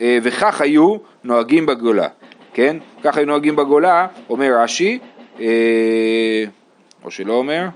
אה, 0.01 0.17
וכך 0.23 0.61
היו 0.61 0.97
נוהגים 1.23 1.65
בגולה, 1.65 2.07
כן? 2.53 2.77
כך 3.03 3.17
היו 3.17 3.25
נוהגים 3.25 3.55
בגולה, 3.55 4.07
אומר 4.29 4.61
רש"י, 4.61 4.99
אה, 5.39 5.45
או 7.03 7.11
שלא 7.11 7.33
אומר, 7.33 7.67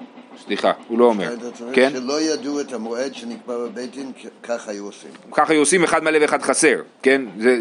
סליחה, 0.46 0.72
הוא 0.88 1.00
לא 1.00 1.06
אומר, 1.06 1.36
כן? 1.74 1.90
שלא 1.94 2.22
ידעו 2.22 2.62
את 2.62 2.74
המועד 2.74 3.16
שנקבע 3.16 3.58
בבית 3.58 3.92
דין, 3.92 4.12
ככה 4.44 4.72
היו 4.72 4.86
עושים. 4.86 5.10
ככה 5.32 5.54
היו 5.54 5.60
עושים 5.60 5.84
אחד 5.84 6.04
מלא 6.04 6.18
ואחד 6.22 6.42
חסר, 6.42 6.82
כן? 7.04 7.22
זה, 7.40 7.58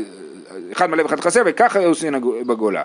אחד 0.72 0.90
מלא 0.90 1.02
ואחד 1.02 1.20
חסר 1.20 1.42
וככה 1.46 1.78
היו 1.78 1.88
עושים 1.88 2.12
בגולה. 2.46 2.82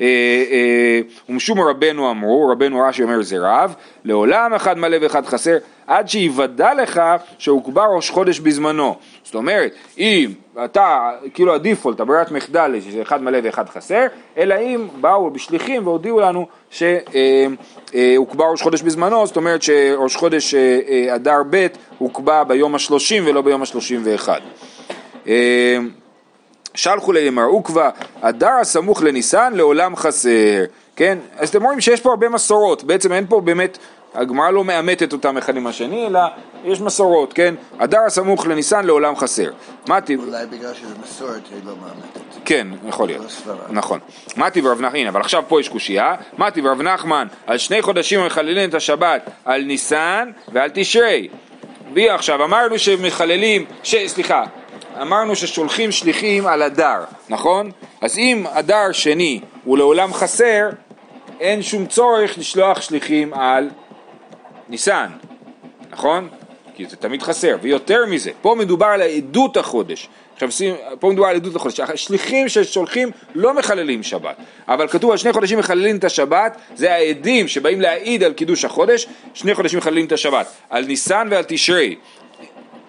אה, 0.00 0.06
אה, 0.50 1.00
ומשום 1.28 1.60
רבנו 1.60 2.10
אמרו, 2.10 2.48
רבנו 2.48 2.80
רש"י 2.80 3.02
אומר 3.02 3.22
זה 3.22 3.36
רב, 3.38 3.74
לעולם 4.04 4.54
אחד 4.54 4.78
מלא 4.78 4.96
ואחד 5.00 5.26
חסר, 5.26 5.56
עד 5.86 6.08
שיוודע 6.08 6.74
לך 6.74 7.00
שהוקבר 7.38 7.84
ראש 7.96 8.10
חודש 8.10 8.38
בזמנו. 8.38 8.94
זאת 9.24 9.34
אומרת, 9.34 9.74
אם 9.98 10.32
אתה, 10.64 11.10
כאילו 11.34 11.54
הדיפולט, 11.54 12.00
הברירת 12.00 12.30
מחדל 12.30 12.80
שזה 12.80 13.02
אחד 13.02 13.22
מלא 13.22 13.38
ואחד 13.42 13.68
חסר, 13.68 14.06
אלא 14.36 14.54
אם 14.54 14.88
באו 15.00 15.30
בשליחים 15.30 15.86
והודיעו 15.86 16.20
לנו 16.20 16.46
שהוקבע 16.70 18.44
ראש 18.50 18.62
חודש 18.62 18.82
בזמנו, 18.82 19.26
זאת 19.26 19.36
אומרת 19.36 19.62
שראש 19.62 20.16
חודש 20.16 20.54
אדר 21.14 21.42
ב' 21.50 21.66
הוקבע 21.98 22.44
ביום 22.44 22.74
השלושים 22.74 23.22
ולא 23.26 23.42
ביום 23.42 23.62
השלושים 23.62 24.02
ואחד. 24.04 24.40
שלחו 26.74 27.12
לימר 27.12 27.44
עוקבא, 27.44 27.90
אדר 28.20 28.52
הסמוך 28.60 29.02
לניסן 29.02 29.52
לעולם 29.56 29.96
חסר, 29.96 30.64
כן? 30.96 31.18
אז 31.36 31.48
אתם 31.48 31.62
רואים 31.62 31.80
שיש 31.80 32.00
פה 32.00 32.10
הרבה 32.10 32.28
מסורות, 32.28 32.84
בעצם 32.84 33.12
אין 33.12 33.26
פה 33.28 33.40
באמת, 33.40 33.78
הגמרא 34.14 34.50
לא 34.50 34.64
מאמתת 34.64 35.12
אותם 35.12 35.36
אחד 35.36 35.56
עם 35.56 35.66
השני, 35.66 36.06
אלא 36.06 36.20
יש 36.64 36.80
מסורות, 36.80 37.32
כן? 37.32 37.54
אדר 37.78 38.00
הסמוך 38.06 38.46
לניסן 38.46 38.84
לעולם 38.84 39.16
חסר. 39.16 39.50
מה 39.88 40.00
טיב... 40.00 40.20
אולי 40.20 40.46
בגלל 40.46 40.74
שזה 40.74 40.94
מסורת 41.02 41.42
היא 41.50 41.60
לא 41.64 41.72
מאמתת. 41.76 42.20
כן, 42.44 42.68
יכול 42.88 43.06
להיות. 43.06 43.42
נכון. 43.70 44.00
מה 44.36 44.50
טיב 44.50 44.66
רב 44.66 44.80
נחמן, 44.80 44.96
הנה, 44.96 45.08
אבל 45.08 45.20
עכשיו 45.20 45.42
פה 45.48 45.60
יש 45.60 45.68
קושייה. 45.68 46.14
מה 46.38 46.50
טיב 46.50 46.66
רב 46.66 46.82
נחמן 46.82 47.26
על 47.46 47.58
שני 47.58 47.82
חודשים 47.82 48.20
המחללים 48.20 48.68
את 48.68 48.74
השבת, 48.74 49.30
על 49.44 49.62
ניסן 49.62 50.30
ועל 50.52 50.70
תשרי. 50.74 51.28
ועכשיו 51.94 52.44
אמרנו 52.44 52.78
שמחללים, 52.78 53.64
ש... 53.82 53.96
סליחה, 54.06 54.44
אמרנו 55.02 55.36
ששולחים 55.36 55.92
שליחים 55.92 56.46
על 56.46 56.62
אדר, 56.62 57.04
נכון? 57.28 57.70
אז 58.00 58.18
אם 58.18 58.44
אדר 58.50 58.92
שני 58.92 59.40
הוא 59.64 59.78
לעולם 59.78 60.12
חסר, 60.12 60.68
אין 61.40 61.62
שום 61.62 61.86
צורך 61.86 62.38
לשלוח 62.38 62.80
שליחים 62.80 63.34
על 63.34 63.70
ניסן, 64.72 65.06
נכון? 65.90 66.28
כי 66.74 66.86
זה 66.86 66.96
תמיד 66.96 67.22
חסר, 67.22 67.56
ויותר 67.60 68.06
מזה, 68.06 68.30
פה 68.42 68.54
מדובר 68.58 68.86
על 68.86 69.02
עדות 69.02 69.56
החודש. 69.56 70.08
עכשיו 70.34 70.48
פה 71.00 71.10
מדובר 71.10 71.28
על 71.28 71.36
עדות 71.36 71.54
לחודש, 71.54 71.80
השליחים 71.80 72.48
ששולחים 72.48 73.10
לא 73.34 73.54
מחללים 73.54 74.02
שבת, 74.02 74.36
אבל 74.68 74.88
כתוב 74.88 75.10
על 75.10 75.16
שני 75.16 75.32
חודשים 75.32 75.58
מחללים 75.58 75.96
את 75.96 76.04
השבת, 76.04 76.56
זה 76.74 76.92
העדים 76.92 77.48
שבאים 77.48 77.80
להעיד 77.80 78.22
על 78.22 78.32
קידוש 78.32 78.64
החודש, 78.64 79.06
שני 79.34 79.54
חודשים 79.54 79.78
מחללים 79.78 80.06
את 80.06 80.12
השבת, 80.12 80.46
על 80.70 80.84
ניסן 80.84 81.28
ועל 81.30 81.44
תשרי. 81.48 81.96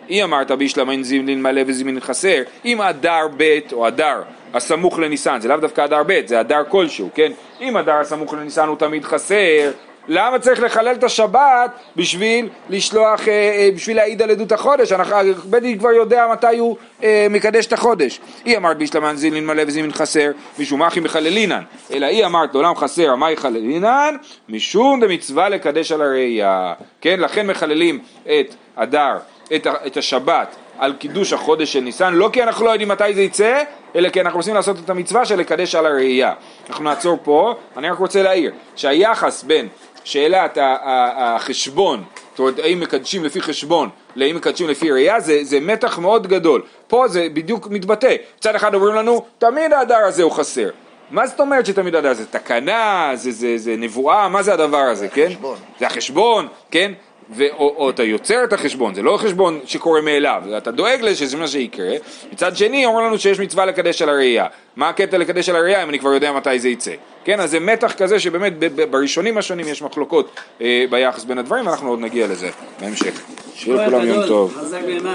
אי 0.09 0.23
אמרת 0.23 0.51
בישלם 0.51 0.89
אין 0.89 1.03
זימנין 1.03 1.41
מלא 1.41 1.61
וזימנין 1.67 1.99
חסר, 1.99 2.41
אם 2.65 2.81
אדר 2.81 3.27
ב' 3.37 3.59
או 3.73 3.87
אדר 3.87 4.21
הסמוך 4.53 4.99
לניסן, 4.99 5.41
זה 5.41 5.47
לאו 5.47 5.57
דווקא 5.57 5.85
אדר 5.85 6.03
ב', 6.07 6.21
זה 6.25 6.39
אדר 6.39 6.63
כלשהו, 6.69 7.09
כן? 7.15 7.31
אם 7.61 7.77
אדר 7.77 7.95
הסמוך 7.95 8.33
לניסן 8.33 8.67
הוא 8.67 8.77
תמיד 8.77 9.05
חסר, 9.05 9.71
למה 10.07 10.39
צריך 10.39 10.61
לחלל 10.61 10.95
את 10.95 11.03
השבת 11.03 11.71
בשביל 11.95 12.49
לשלוח, 12.69 13.27
אה, 13.27 13.33
אה, 13.33 13.69
בשביל 13.75 13.97
להעיד 13.97 14.21
על 14.21 14.31
עדות 14.31 14.51
החודש? 14.51 14.91
אנחנו- 14.91 15.15
בית 15.45 15.63
דין 15.63 15.77
כבר 15.77 15.91
יודע 15.91 16.27
מתי 16.31 16.57
הוא 16.57 16.77
אה, 17.03 17.27
מקדש 17.29 17.65
את 17.65 17.73
החודש. 17.73 18.19
אי 18.45 18.57
אמרת 18.57 18.77
בישלמן 18.77 19.15
זילין 19.15 19.45
מלא 19.45 19.63
וזילין 19.67 19.91
חסר, 19.93 20.31
משום 20.59 20.79
מה 20.79 20.87
אחי 20.87 20.99
מחללינן, 20.99 21.61
אלא 21.93 22.05
אי 22.05 22.25
אמרת 22.25 22.53
לעולם 22.53 22.75
חסר, 22.75 23.15
מה 23.15 23.31
יחללינן? 23.31 24.15
משום 24.49 24.99
דמצווה 24.99 25.49
לקדש 25.49 25.91
על 25.91 26.01
הראייה. 26.01 26.73
כן, 27.01 27.19
לכן 27.19 27.47
מחללים 27.47 27.99
את 28.23 28.55
אדר, 28.75 29.17
את, 29.55 29.67
את 29.87 29.97
השבת 29.97 30.55
על 30.79 30.93
קידוש 30.93 31.33
החודש 31.33 31.73
של 31.73 31.79
ניסן, 31.79 32.13
לא 32.13 32.29
כי 32.33 32.43
אנחנו 32.43 32.65
לא 32.65 32.69
יודעים 32.69 32.89
מתי 32.89 33.13
זה 33.13 33.21
יצא, 33.21 33.63
אלא 33.95 34.09
כי 34.09 34.21
אנחנו 34.21 34.37
רוצים 34.37 34.55
לעשות 34.55 34.77
את 34.85 34.89
המצווה 34.89 35.25
של 35.25 35.39
לקדש 35.39 35.75
על 35.75 35.85
הראייה. 35.85 36.33
אנחנו 36.69 36.83
נעצור 36.83 37.17
פה, 37.23 37.55
אני 37.77 37.89
רק 37.89 37.97
רוצה 37.97 38.23
להעיר 38.23 38.51
שהיחס 38.75 39.43
בין 39.43 39.67
שאלת 40.03 40.57
החשבון, 40.61 42.03
זאת 42.31 42.39
אומרת 42.39 42.59
האם 42.59 42.79
מקדשים 42.79 43.23
לפי 43.23 43.41
חשבון 43.41 43.89
לאם 44.15 44.35
מקדשים 44.35 44.69
לפי 44.69 44.91
ראייה, 44.91 45.19
זה, 45.19 45.39
זה 45.43 45.59
מתח 45.59 45.99
מאוד 45.99 46.27
גדול. 46.27 46.61
פה 46.87 47.07
זה 47.07 47.27
בדיוק 47.33 47.67
מתבטא. 47.67 48.15
מצד 48.37 48.55
אחד 48.55 48.73
אומרים 48.73 48.95
לנו, 48.95 49.25
תמיד 49.37 49.73
ההדר 49.73 49.97
הזה 49.97 50.23
הוא 50.23 50.31
חסר. 50.31 50.69
מה 51.11 51.27
זאת 51.27 51.39
אומרת 51.39 51.65
שתמיד 51.65 51.95
ההדר 51.95 52.13
זה 52.13 52.25
תקנה, 52.25 53.11
זה, 53.13 53.31
זה, 53.31 53.57
זה 53.57 53.75
נבואה, 53.77 54.29
מה 54.29 54.43
זה 54.43 54.53
הדבר 54.53 54.77
הזה, 54.77 55.07
כן? 55.07 55.25
החשבון. 55.25 55.57
זה 55.79 55.85
החשבון, 55.87 56.47
כן? 56.71 56.91
ו- 57.35 57.51
או, 57.57 57.73
או 57.77 57.89
אתה 57.89 58.03
יוצר 58.03 58.43
את 58.43 58.53
החשבון, 58.53 58.93
זה 58.93 59.01
לא 59.01 59.17
חשבון 59.17 59.59
שקורה 59.65 60.01
מאליו, 60.01 60.43
אתה 60.57 60.71
דואג 60.71 61.01
לזה 61.01 61.15
שזה 61.15 61.37
מה 61.37 61.47
שיקרה. 61.47 61.95
מצד 62.33 62.57
שני, 62.57 62.85
אומרים 62.85 63.05
לנו 63.07 63.17
שיש 63.19 63.39
מצווה 63.39 63.65
לקדש 63.65 64.01
על 64.01 64.09
הראייה. 64.09 64.45
מה 64.75 64.89
הקטע 64.89 65.17
לקדש 65.17 65.49
על 65.49 65.55
הראייה 65.55 65.83
אם 65.83 65.89
אני 65.89 65.99
כבר 65.99 66.13
יודע 66.13 66.31
מתי 66.31 66.59
זה 66.59 66.69
יצא? 66.69 66.91
כן, 67.25 67.39
אז 67.39 67.51
זה 67.51 67.59
מתח 67.59 67.93
כזה 67.93 68.19
שבאמת 68.19 68.59
ב- 68.59 68.65
ב- 68.65 68.91
בראשונים 68.91 69.37
השונים 69.37 69.67
יש 69.67 69.81
מחלוקות 69.81 70.29
אה, 70.61 70.85
ביחס 70.89 71.23
בין 71.23 71.37
הדברים, 71.37 71.67
ואנחנו 71.67 71.89
עוד 71.89 71.99
נגיע 71.99 72.27
לזה 72.27 72.49
בהמשך. 72.81 73.21
שיהיה 73.55 73.87
לכולם 73.87 74.07
יום 74.07 74.27
טוב. 74.27 74.57